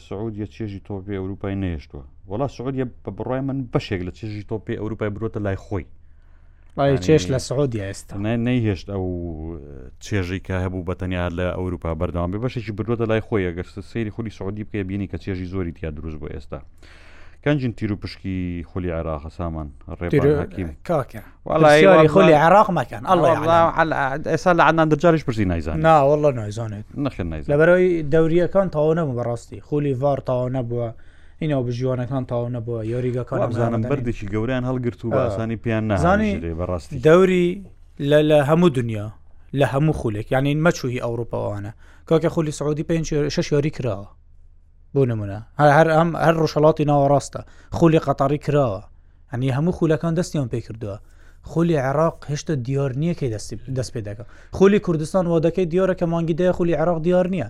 [0.07, 5.09] سعودیە چێژی تۆپی ئەوروپای نێشتووە وڵا سعودیە بە بڕای من بەشێک لە چێژی تۆپی ئەوروپای
[5.15, 5.85] برۆتە لای خۆی
[6.77, 8.15] ڕای چێش لە سعودی ئێستا
[8.47, 9.05] نەیهێشت ئەو
[10.05, 14.29] چێژی کە هەبوو بەتەنیا لە ئەوروپا بەردەوام بێ بەشێکی بردوۆتە لای خۆی ئەگەر سەیری خولی
[14.37, 16.59] سعودی بکە بینی کە چێژی زۆری تیا دروست بۆ ئێستا
[17.45, 19.69] کەنجین تیر و پشکی خولی عراق سامان
[20.11, 23.03] ڕێ خولی عراق مەکەن
[24.33, 27.15] ئێستا لە عان دەجاریش پرسی نایزان ناوەڵە نایزانێت نخ
[27.51, 30.89] لەبەرەوەی دەوریەکان تاوە نەبوو بەڕاستی خولی ڤار تاوە نەبووە.
[31.43, 37.47] اینەوە بژیوانەکان تاو نەبووە یۆریگەکان بزانم بردێکی گەوریان هەڵگرت و باسانی پیان نزانانی بەڕاستی دەوری
[38.09, 39.07] لە هەموو دنیا
[39.59, 41.71] لە هەموو خولێک یانین مەچووی ئەوروپاوانە
[42.09, 42.95] کاکە خولی سعودی پێ
[43.35, 44.07] شش یاری کراوە
[44.93, 47.41] بۆ نمونە هەر هەر ئەم هەر ڕۆژەڵاتی ناوەڕاستە
[47.77, 48.81] خولی قەتاری کراوە
[49.33, 50.97] هەنی هەموو خولەکان دەستیان پێ کردووە
[51.49, 53.29] خولی عراق هێشتا دیار نییە کەی
[53.75, 57.47] دەست پێ دەکە خولی کوردستان و دەکەی دیارە کە مانگیدەیە خولی عراق دیار نییە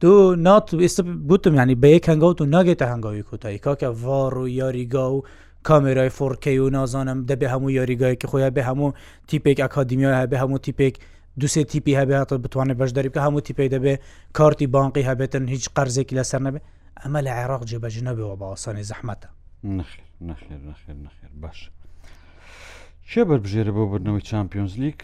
[0.00, 4.48] دو نات ئێستا بتم ینی بە یەک هەنگاوت و ناگێتە هەنگاوی کوتایی کاکە ڤار و
[4.48, 5.24] یاریگا و
[5.68, 8.90] کامێرای فۆرکی و نازانم دەبێ هەموو یاریگایکی خۆیان بێ هەموو
[9.28, 10.94] تیپێک ئەکادیمیا هەبێ هەموو تیپێک
[11.40, 13.94] دوسێ تیپی هەبێ هاتە بتوانێت بەشداری بکە هەموو تیپی دەبێ
[14.32, 16.60] کارتی بانقی هەبێتن هیچ قەرزێکی لەسەر نەبێ
[17.02, 19.28] ئەمە لە عێراق جێبەژ نەبێەوە بە ئاسانی زەحمەتە
[19.64, 21.70] نخیر نخیر نخیر نخیر باش.
[23.12, 24.98] کێ بربژێرە بۆ بردنەوەی چمپیۆنز لیک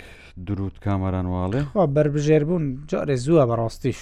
[0.46, 1.60] درود کامەران واڵێ
[1.96, 3.98] بربژێر بوون جارێ زووە بەڕاستیش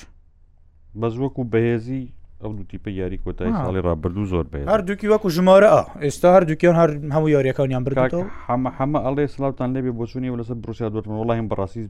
[1.01, 2.03] بەز وەکو بەهێزی
[2.43, 5.73] ئەو دوتیپە یاری کۆتای ساڵی ڕابردوو زۆر بێ هەردووکی وەکو ژمارە
[6.05, 10.89] ئێستا هەردووکیان هەر هەموو یاریەکانیان برکاتەوە هەمە هەمە ئەڵێ سلاوتان لێبێ بۆچوونی و لەسەر بروسیا
[10.95, 11.83] دۆرم وڵایم بەڕاستی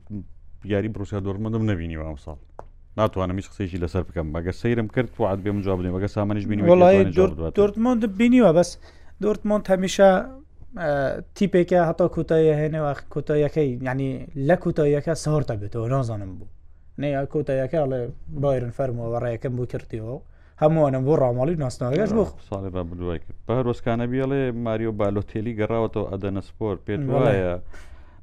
[0.73, 2.37] یاری بروسیا دۆرمەدەم نبینی ئەم ساڵ
[2.97, 6.62] ناتوانم هیچ قسەیشی لەسەر بکەم بەگە سەیرم کرد وعات بێم جواب بنێ بەگە سامانش بینی
[6.69, 6.99] وڵای
[7.59, 8.71] دۆرتمۆند بینیوە بەس
[9.23, 10.11] دۆرتمۆند هەمیشە
[10.77, 14.11] تیپێکە هەتا کوتایە هێنەوە کۆتاییەکەی ینی
[14.49, 16.49] لە کوتاییەکە سەهرتە بێتەوە نازانم بوو
[17.01, 18.01] نەی کۆتاییەکە لێ
[18.43, 20.14] بایرن فەرمەوە ڕێەکەم بۆ کردیەوە
[20.62, 26.77] هەمووانم بۆ ڕاماڵی ناستناگەش بۆ ساڵی با بدوایکە پارۆستکانە بیاڵێ ماریۆ بالۆتێلی گەڕاوەتەوە ئەدەنە سپۆر
[26.87, 27.53] پێت وایە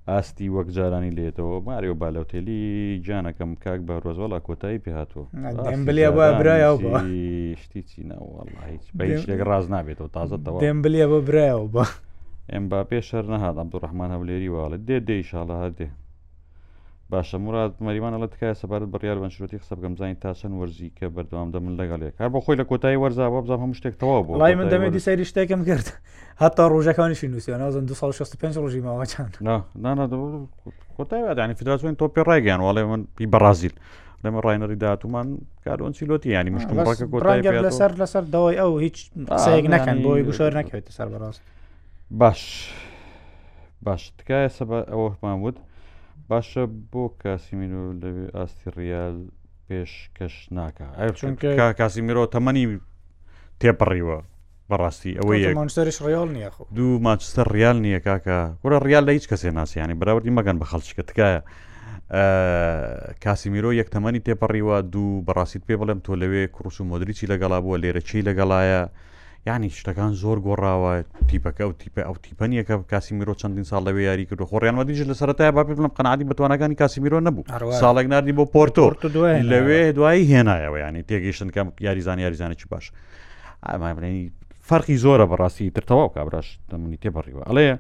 [0.10, 2.62] ئاستی وەک جارانی لێتەوە ماریۆ بالەوتێلی
[3.08, 5.26] جانەکەم کاک بە ڕۆژوەڵا کۆتایی پێهاتوە
[5.88, 6.70] بلێ بە برایە
[7.62, 8.42] شتی چینەوە
[8.72, 11.86] هیچ بە هیچ لێک ڕاز نابێتەوە تازەەوە دێم بلێ بە برایەوە بە
[12.52, 15.88] ئەم با پێ شەر نەهات ئەمدوڕحمان هەولێری واڵە دێ دێیشاڵە هەردێ
[17.12, 21.74] باشە مراد مەریوانە لە تکایە سەبارەت بڕیار بنشروتی قسە بگەمزانانی تاسەند وەرزی کە بەردەوام دەمن
[21.82, 25.26] لەگەڵێک کار بۆ خۆی لە کۆتایی وەرزاوە بزان هەم شتێکەوە بۆ لای من دەمێ دیسەری
[25.32, 25.88] شتێکم کرد
[26.42, 29.34] هەتا ڕۆژەکانیشی نووسیان 1965 ڕژیمەوە چند
[30.98, 33.74] کۆتاییدانی فدراسۆین تۆپی ڕایگەیان وڵێ من پی بەرازیل
[34.24, 35.28] لەمە ڕایەری دااتمان
[35.66, 38.98] کارۆن چیلۆتی ینی مشتڕەکە کۆتای لەسەر لەسەر داوای ئەو هیچ
[39.46, 41.42] سەیەک نەکەن بۆی گوشار نەکەوێت سەر بەڕاست
[42.14, 42.70] باش
[43.82, 45.58] باش تکایە سە ئەوەمان وت
[46.30, 49.18] باشە بۆ کاسیمیر و لەوێ ئاستی ریال
[49.68, 50.86] پێشکەش ناکە
[51.80, 52.66] کاسیمیرۆ تەمەنی
[53.62, 54.18] تێپەڕیوە
[54.70, 55.54] بەڕاستی ئەوەیش
[56.08, 60.58] ریال نیە دوو ماچستەر ریال نییە کاکە وەرە ریال لە هیچ کەسێ ناسیانی بەراوردی مەگەن
[60.62, 61.40] بە خەڵچکە تکایە
[63.24, 68.02] کاسیمیرۆ یەکتەمەنی تێپەڕیوە دوو بەڕاستیت پێ بڵێم تۆ لەوێ کوڕوس و مدرریی لەگەڵا بووە لێرە
[68.08, 68.84] چی لەگەڵایە.
[69.48, 70.92] ینی شتەکان زۆر گۆڕاوە
[71.30, 75.00] تیپەکە و تیپە ئەو تیپەنیە کە کاسی میرۆ چەندین ساڵ لەوێ یاری کردو خۆڕیانمە دیژ
[75.12, 78.86] لە سەرای با بڵم قەنعادی بەتوانەکانی کاسی میرۆ نەبوو ساڵێک نردی بۆ پۆرتۆ
[79.52, 82.86] لەوێ دوایی هێنایەوە ینی تێگەیشتن کەم یاریزان یاریزانە چی باش
[83.68, 84.26] ئامابرێنی
[84.70, 87.76] فەرقی زۆرە بەڕاستی ترتەواو کابراش دەمونی تێبڕیوە ئەڵەیە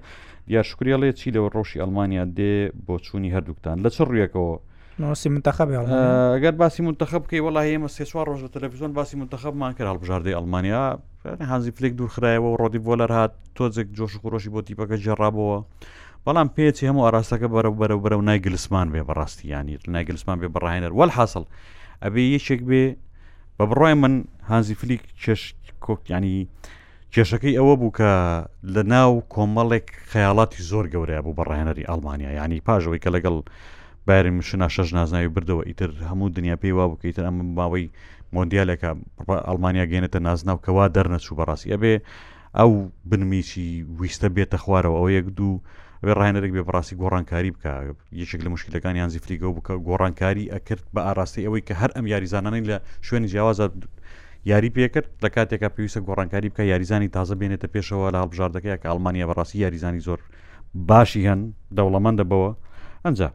[0.48, 2.56] دیار شکریەڵێ چی لەوە ڕۆشی ئەلمانیا دێ
[2.86, 4.56] بۆ چووی هەردووکتان لە چ ڕویەکەەوە
[5.00, 5.70] نوسی منتخب
[6.38, 10.34] ئەگەر باسی منتخب بکەی وڵی ئێمە سێ چوار ڕۆژ لە تەلەڤزیۆن باسی منتخبمان کرد هەڵبژاردەی
[10.38, 10.98] ئەلمانیا
[11.42, 15.58] هانزی فلێک دوورخرایەوە و ڕۆدی بۆلەر هات تۆزێک جۆش قڕۆشی بۆ تیپەکە جێڕابەوە
[16.26, 20.92] بەڵام پێچی هەموو ئاراستەکە بەرە بەرە بەرە و نایگلسمان بێ بەڕاستی ینی نایگلسمان بێ بڕاهێنەر
[20.94, 21.44] وەل حاصل
[22.04, 22.96] ئەبێ یەکێک بێ
[23.58, 26.48] بە بڕای من هانزی فلیک چش کۆکیانی
[27.14, 28.12] کێشەکەی ئەوە بوو کە
[28.74, 33.36] لە ناو کۆمەڵێک خەیاڵاتی زۆر گەورەیە بوو بەڕێنەری ئەلمانیا ینی پاژەوەی کە لەگەڵ
[34.08, 37.86] باری مشنا شەش نازناوی بردەوە ئیتر هەموو دنیا پێی وا بکەیتر ئەم ماوەی
[38.36, 38.90] مۆندیالێکە
[39.48, 41.94] ئەلمانیا گەێنێتە نازناو کەوا دەرنەچوو بەڕاستی ئەبێ
[42.58, 42.72] ئەو
[43.10, 45.54] بنمیشی ویستە بێتە خوارەوە ئەو یەک دوو
[46.20, 47.74] ڕێنەرێک بێ بڕاستی گۆڕانکاری بکە
[48.22, 52.64] یەکێک لە مشکلەکان یان زیفریگە بکە گۆڕانکاری ئەکرد بە ئاراستی ئەوەی کە هەر ئەم یاریزانانی
[52.70, 52.78] لە
[53.08, 53.66] شوێنی جیاوازە
[54.52, 59.26] یاری پێکرد لە کاتێکا پێویستە گۆڕانکاری بکە یاریزانی تازە بێنێتە پێشەوە لە هەڵبژاردەکەی کە ئەلمانیا
[59.30, 60.20] بەڕاستی یاریزانی زۆر
[60.90, 61.42] باشی هەن
[61.78, 62.52] دەوڵەمەندە بەوە
[63.06, 63.30] ئەنجە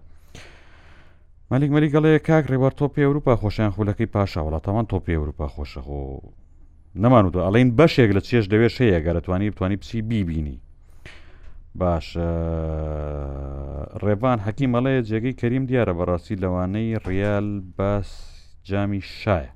[1.53, 6.03] مەلیک مەلی گەڵەیە کاک ڕێبەر تۆپی ئەوروپا خۆشیان خولەکەی پاشا وڵاتەوان تۆپی ئەوروپا خۆشەخۆ
[7.03, 10.59] نەمانوتە ئەڵین بەشێک لە چێش دەوێت شەیە گەرەتوانی بتوانانی پسی بیبینی
[11.81, 12.07] باش
[14.05, 18.09] ڕێبان حەکی مەڵەیە جێگەی کەریم دیارە بەڕاستی لەوانەی ریال باس
[18.69, 19.53] جامی شایە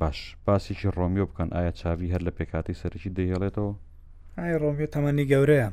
[0.00, 3.72] باش باسیکی ڕۆمیۆ بکەن ئایا چاوی هەر لە پێکاتی سەرکی دەیڵێتەوە
[4.38, 5.68] ئای ڕۆمیۆ تەمەنی گەورەیە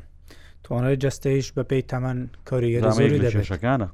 [0.63, 2.17] توانای جستەیش بەپی تەمەەن
[2.49, 3.89] کۆریەکانە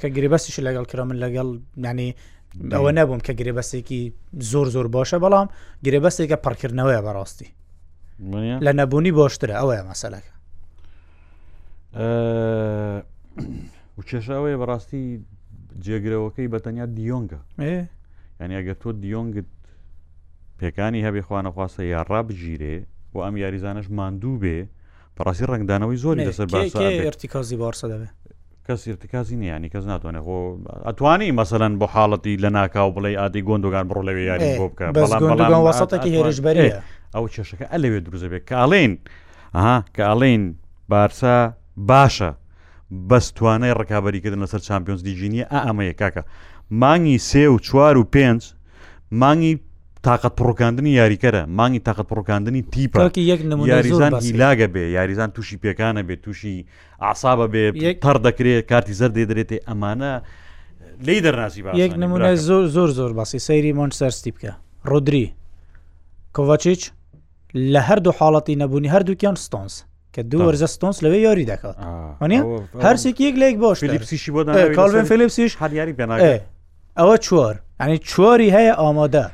[0.00, 1.48] کە گرێبەستیش لەگەڵ کرا من لەگەڵ
[1.84, 2.14] نانی
[2.74, 4.02] ئەوە نەبووم کە گرێبەستێکی
[4.50, 5.48] زۆر زۆر باشە بەڵام
[5.86, 7.50] گرێبەستێکە پڕکردنەوەی بەڕاستی
[8.66, 10.32] لە نەبوونی بۆشترە ئەوەیە مەسەلەکە
[13.98, 15.04] و کێشاوەیە بەڕاستی
[15.84, 17.40] جێگرەوەکەی بەتەنیا دیۆنگە
[18.40, 19.48] یعنی ئەگەر تۆ دیۆنگت
[20.60, 22.76] پێکانی هەبێ خوانەخواستە یا ڕابگیرێ
[23.14, 24.58] و ئەم یاریزانش ماندوو بێ
[25.16, 28.12] پراسی ڕنگدانەوەی زۆری لەسەر باش ارتیکازی بارسە دەبێت
[28.68, 30.38] کەس ارتکازی نیانی کەس ناتوانێت خۆ
[30.86, 35.62] ئەتوانی مەسەەن بۆ حاڵەتی لە ناکاو بڵێ ئادی گۆندگان بڕۆ لەوێ یاری بۆ بکە بەڵام
[35.68, 36.56] وەسەتەکی هێرشبەر
[37.14, 38.92] ئەو چێشەکە ئە لەوێ دروزەبێت کاڵێن
[39.54, 40.42] ئەها کاڵێن
[40.88, 41.36] بارسا
[41.90, 42.30] باشە
[43.10, 46.22] بەستوانەی ڕکابەریکردن لەسەر چمپیۆنس دیژینیە ئەمەیە کاکە
[46.82, 48.40] مانگی سێ و چوار و پێنج
[49.20, 49.54] مانگی
[50.02, 56.16] تااقەت پڕۆکاندنی یاریکەرە مانگی تااقەت پڕۆکاندنی تیپکی یەک یاریزان هیلاگە بێ یاریزان تووشی پێکانە بێ
[56.22, 56.66] تووشی
[57.02, 60.12] ئاسابە بێ تەر دەکرێت کارتی زەر دێدرێتێ ئەمانە
[61.06, 64.52] لی دەرناسی یەک نمونە زۆر زۆر زۆر باسی سەیری مۆن سەرستی بکە
[64.90, 65.26] ڕۆدری
[66.36, 66.80] کۆڤچچ
[67.72, 69.74] لە هەردوو حاڵەتی نەبوونی هەردووکیان ستۆنس
[70.14, 71.76] کە دوو وەرزە ستۆنس لەوێ یاری دەکات
[72.84, 74.40] هەرسێک یەک لێک بۆش فلیپسیشی بۆ
[74.78, 76.16] کاڵن فلیپسیش هەریاری پێنا
[77.00, 79.26] ئەوە چۆر ئەنی چۆری هەیە ئامادە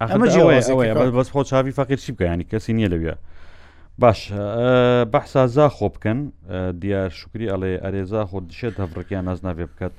[0.00, 3.14] بەس خۆ چاوی فەقیر چی بکە ینی کەسی نییە لەویە
[4.02, 4.20] باش
[5.12, 6.18] بەحسازا خۆ بکەن
[6.82, 9.94] دیار شکری ئەڵێ ئەرێزا خۆ دشێت هەفڕکیان نازناوێ بکات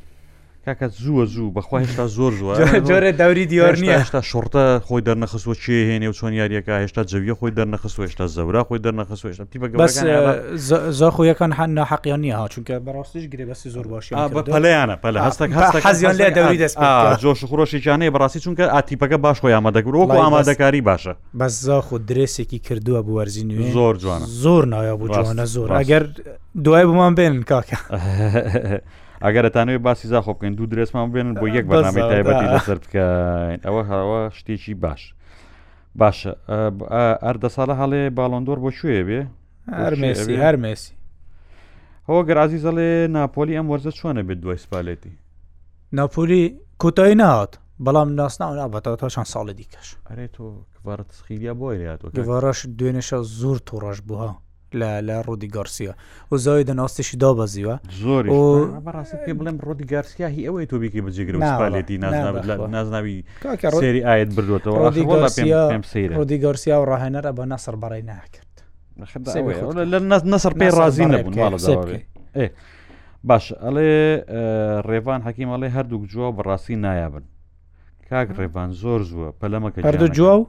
[0.73, 2.57] کاکە زووە زوو بەخوای هێشتا زۆر زووە
[2.87, 7.35] جۆرە داوری دیار نیە هێشتا شڕتە خۆی دەرنەخستوە چێ هێنێ و چۆن یاریەکە هێشتا جەویە
[7.39, 9.43] خۆی دەرنەخستوە هێشتا زەورا خۆی دەرنەخستوێشتا
[10.99, 14.15] زۆر خۆیەکان هەننا حەقییان نیە چونکە بەڕاستیش گرێ بەسی زۆر باشی
[14.55, 15.49] پلیانە پلە هەستك
[15.87, 16.77] حەزیان لێ دەوری دەست
[17.21, 21.53] جۆش خۆشیانەیە بەڕاستی چونکە ئاتیپەکە باش خۆی ئامادەگرۆک ئامادەکاری باشە بەس
[21.87, 26.03] خۆ درێسێکی کردووە بوەرزین زۆر جوانە زۆر نایە بوو جوانە زۆر ئەگەر
[26.63, 27.77] دوای بمان بێن کاکە.
[29.25, 34.19] ئەگەرتانوێ باسی زاخۆ بکەین دوو درێسمان بێن بۆ یەک بەنامی تایبەتی لەسەر بکەین ئەوە هەوە
[34.37, 35.01] شتێکی باش
[36.01, 36.33] باشە
[37.25, 39.21] ئەردە ساڵە هەڵێ باڵندۆر بۆ شوێ بێ
[39.81, 40.93] هەرمێسی هەرمێسی
[42.07, 45.11] هەوە گەرازی زەڵێ ناپۆلی ئەم وەرزە چۆنە بێت دوای سپالێتی
[45.99, 46.43] ناپۆلی
[46.81, 47.53] کۆتایی ناوت
[47.85, 50.45] بەڵام ناسناونا بەەوە تا چەند ساڵی دیکەش ئەرێ تۆ
[50.77, 54.31] کڤارت سخیلیا بۆ یاتۆ گەوارەش دوێنێشە زۆر تۆڕەش بووە
[54.77, 55.93] لە ڕودی گارسیە
[56.31, 58.23] و زۆی دەناستیشی دابەزیوە زۆر
[59.25, 61.97] پێ بڵێم ڕۆدی گارسیا هی ئەوەی تۆ بیکە بەجێگر پالێتی
[62.75, 63.23] نازناوی
[63.93, 64.75] ری ئاەت بردوێتەوە
[66.19, 68.49] ڕۆدی گارسیا و ڕاهێنەر ئە بە نەسەر بەڕی ناکرد
[70.33, 71.35] نەسەر پێی ڕازی نەبوون
[73.29, 73.93] باش ئەڵێ
[74.89, 77.23] ڕێوان حەکیم ئەڵێ هەردوو جووا بەڕاستی نایابن
[78.09, 80.45] کاک ڕێبان زۆر زووە پەلەمەکە هەردوو جووا و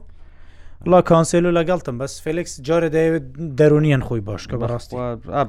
[0.87, 3.23] لا کانسل و لەگەڵتم بەس فلکس جارە دەیەوێت
[3.59, 4.95] دەرونیان خۆی باش کە بەڕاستی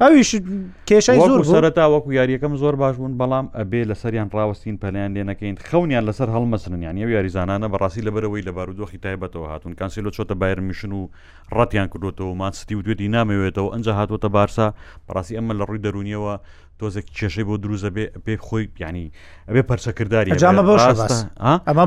[0.03, 0.31] ئەویش
[0.89, 6.05] کێشەی زۆر سەرتا وەکو یاریەکەم زۆر باش بوون بەڵام ئەبێ لەسەریان ڕاوستین پەلیان لێنەکەین خەونیان
[6.09, 11.09] لەسەر هەڵمەسنیان یە یاریزانانە بەڕاستی لەبەرەوەی لە بارودۆخی تایبەتەوە هاتون کانسیلۆ چۆتە بایر میشن و
[11.57, 14.67] ڕەتیان کردوتەوە ماستی و دوێتی نامەوێتەوە ئەنج هاتوۆتە بارسا
[15.09, 16.35] بەڕاستی ئەمە لە ڕووی دەرونیەوە
[16.81, 19.07] تۆزێک کێشەی بۆ دروزە بێ پێ خۆی پیانی
[19.49, 20.65] ئەبێ پەرچەکردداری ئەمە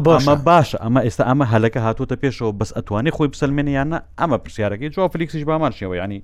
[0.07, 5.07] باشە باشە ئەمە ئێستا ئەمە هەلەکە هاتوتە پێشەوە بەس ئەتوانێت خۆی بسەلمێنیانە ئەمە پرسیارەکەی جووا
[5.13, 6.19] فلیکسیش بامانشیەوە ینی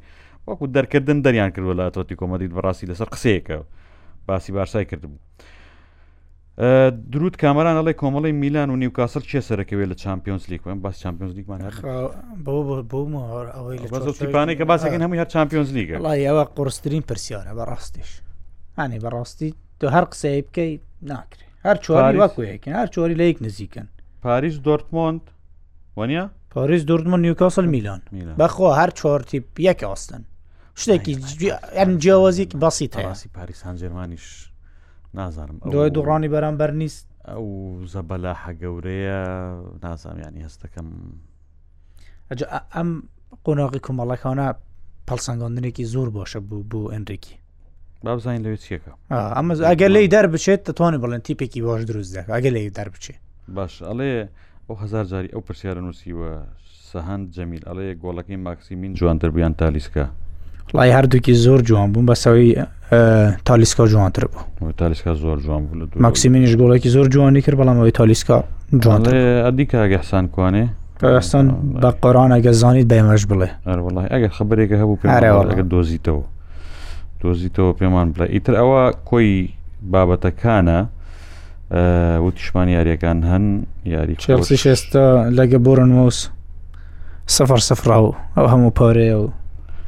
[0.47, 3.57] وەکو دەرکردن دەریان کردووە لە تۆتی کۆمەدیت بەڕاستی لەسەر قسەیەکە
[4.27, 5.19] باسی بارسای کردبوو.
[7.13, 11.59] درود کامەران ئەڵی کۆمەڵی میلان و نیوکاسل چێ سەرەکەوێت لە چمپیۆنس لیکن باس چمپیۆنس لیکمان
[13.93, 15.89] بۆپانێک کە باسەکەن هەموو هەر چمپیۆنس لیگ
[16.27, 18.11] ئەوە قڕستترین پرسیارە بە ڕاستیش
[18.79, 23.87] ئەنی بەڕاستی تۆ هەر قسەی بکەیت ناکرێ هەر چواری وەکوەیەکن هەر چۆری لە یەک نزیکن
[24.23, 25.23] پاریس دۆرتمۆند
[25.99, 26.23] وەنە
[26.53, 28.01] پاریس دورتمون نیوکاسل میلان
[28.39, 30.23] بەخۆ هەر چۆرتی یەک ئاستن
[30.81, 31.13] شتێکی
[31.77, 34.27] ئەم جیاوازیک بەسی تەڕاستی پاریسان جێمانیش
[35.13, 37.45] نازانم دوای دوڕانی بەرامبەر نیست ئەو
[37.93, 39.19] زەبەلا حەگەورەیە
[39.83, 40.87] نازانیانی هەستەکەم
[42.75, 42.89] ئەم
[43.45, 44.47] قۆناغی کومەڵەکانە
[45.07, 47.35] پەلسەنگاندنێکی زۆر باشە بوو بۆ ئەندێکی
[48.03, 48.91] بابزانین لەوێت چیەکە
[49.37, 53.19] ئەمە ئەگەر لی دەر بچێت دەتوانێت بڵێن تیپێکی باش دروست دەکە ئەگە لی دەر بچێت
[53.55, 54.11] باش ئەڵێ
[54.69, 56.31] ئەو هزار جاری ئەو پرسیارە نووسیوە
[56.91, 60.03] سەهند جەمیل ئەڵەیە گۆڵەکەی ماکسیمین جوانتر بیان تالیسکە
[60.75, 62.47] لای هەردووکی زۆر جوان بوون بەسەوەی
[63.49, 68.37] تالیسکا جوانتر بوو تالیسکا زۆر جوان بوو ماکسیمینش گۆڵێکی زۆر جوانی کرد بەڵامەوەی تالیسکا
[68.83, 68.99] جوان
[69.47, 70.65] ئەدیکە ئەگەحسان کوانێ
[71.17, 71.45] ئەستان
[71.83, 73.49] بە قۆران ئەگە زانیت بەێمەش بڵێ
[73.85, 76.23] وڵی ئەگە خبرێکە هەبوو پێ ئەگە دۆزیتەوە
[77.23, 79.31] دۆزیتەوە پێمان بڵێ ئیتر ئەوە کۆی
[79.91, 80.79] بابەتەکانە
[82.25, 83.45] وتیشمان یاریەکان هەن
[83.95, 85.05] یاری چێڵسی شێستا
[85.37, 86.19] لەگە بۆرنمۆس
[87.35, 89.27] سەفەر سەفراوە ئەو هەموو پارەیە و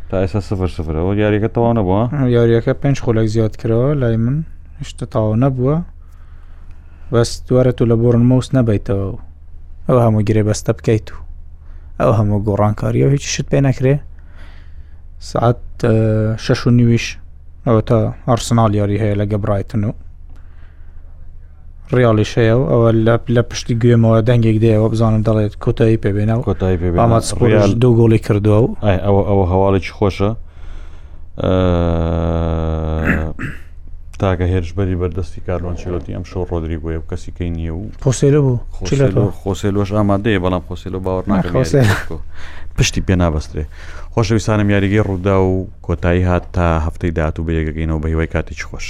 [0.10, 2.02] تا ئێستا سفر سفرەوە یاریەکە تەوا نەبووە
[2.36, 4.36] یاریەکە پێنج خۆلێک زیاد کرەوە لای من
[4.82, 5.76] هشتا تاوا نەبووە
[7.12, 9.10] بەس دووارە تو لە بۆرنمۆس نەبیتەوە
[9.88, 11.18] ئەو هەموو گرێ بەستە بکەیت و
[12.02, 13.96] ئەو هەموو گۆڕانکاریەوە هیچ شت پێ نەکرێ
[15.30, 15.62] سعات
[16.46, 17.18] شش و نیویش
[17.68, 17.98] ئەوە تا
[18.28, 19.92] ئەرسنال یاری هەیە لەگە برایتن و
[21.94, 22.90] ڕیاڵی شەیە و ئەوە
[23.36, 27.96] لە پشتی گوێمەوە دەنگێک دەیەوە بزانم دەڵێت کۆتایی پێبێنە و کۆتایی پێ ئامات سپۆریال دوو
[28.00, 28.68] گۆڵی کردووە و
[29.06, 30.32] ئەوە ئەوە هەواڵێکی خۆشە
[34.22, 38.40] تاکە هێرشبەری بەردەستی کارلۆنچلەتی ئەم شۆ ڕۆدری بۆ و کەسی کەی نییە و خۆسێلە
[39.14, 41.52] بوو خۆسێلۆش ئامادەەیە بەڵام خۆسێلۆ باوەڕ ناکە
[42.78, 43.64] پشتی پێ نابەسترێ.
[44.16, 45.54] خۆشەویستانم یاریگەی ڕوودا و
[45.86, 48.88] کۆتایی هات تا هەفتەی داات و بەیەگەگەینەوە بە هیوای کاتێکی خۆش.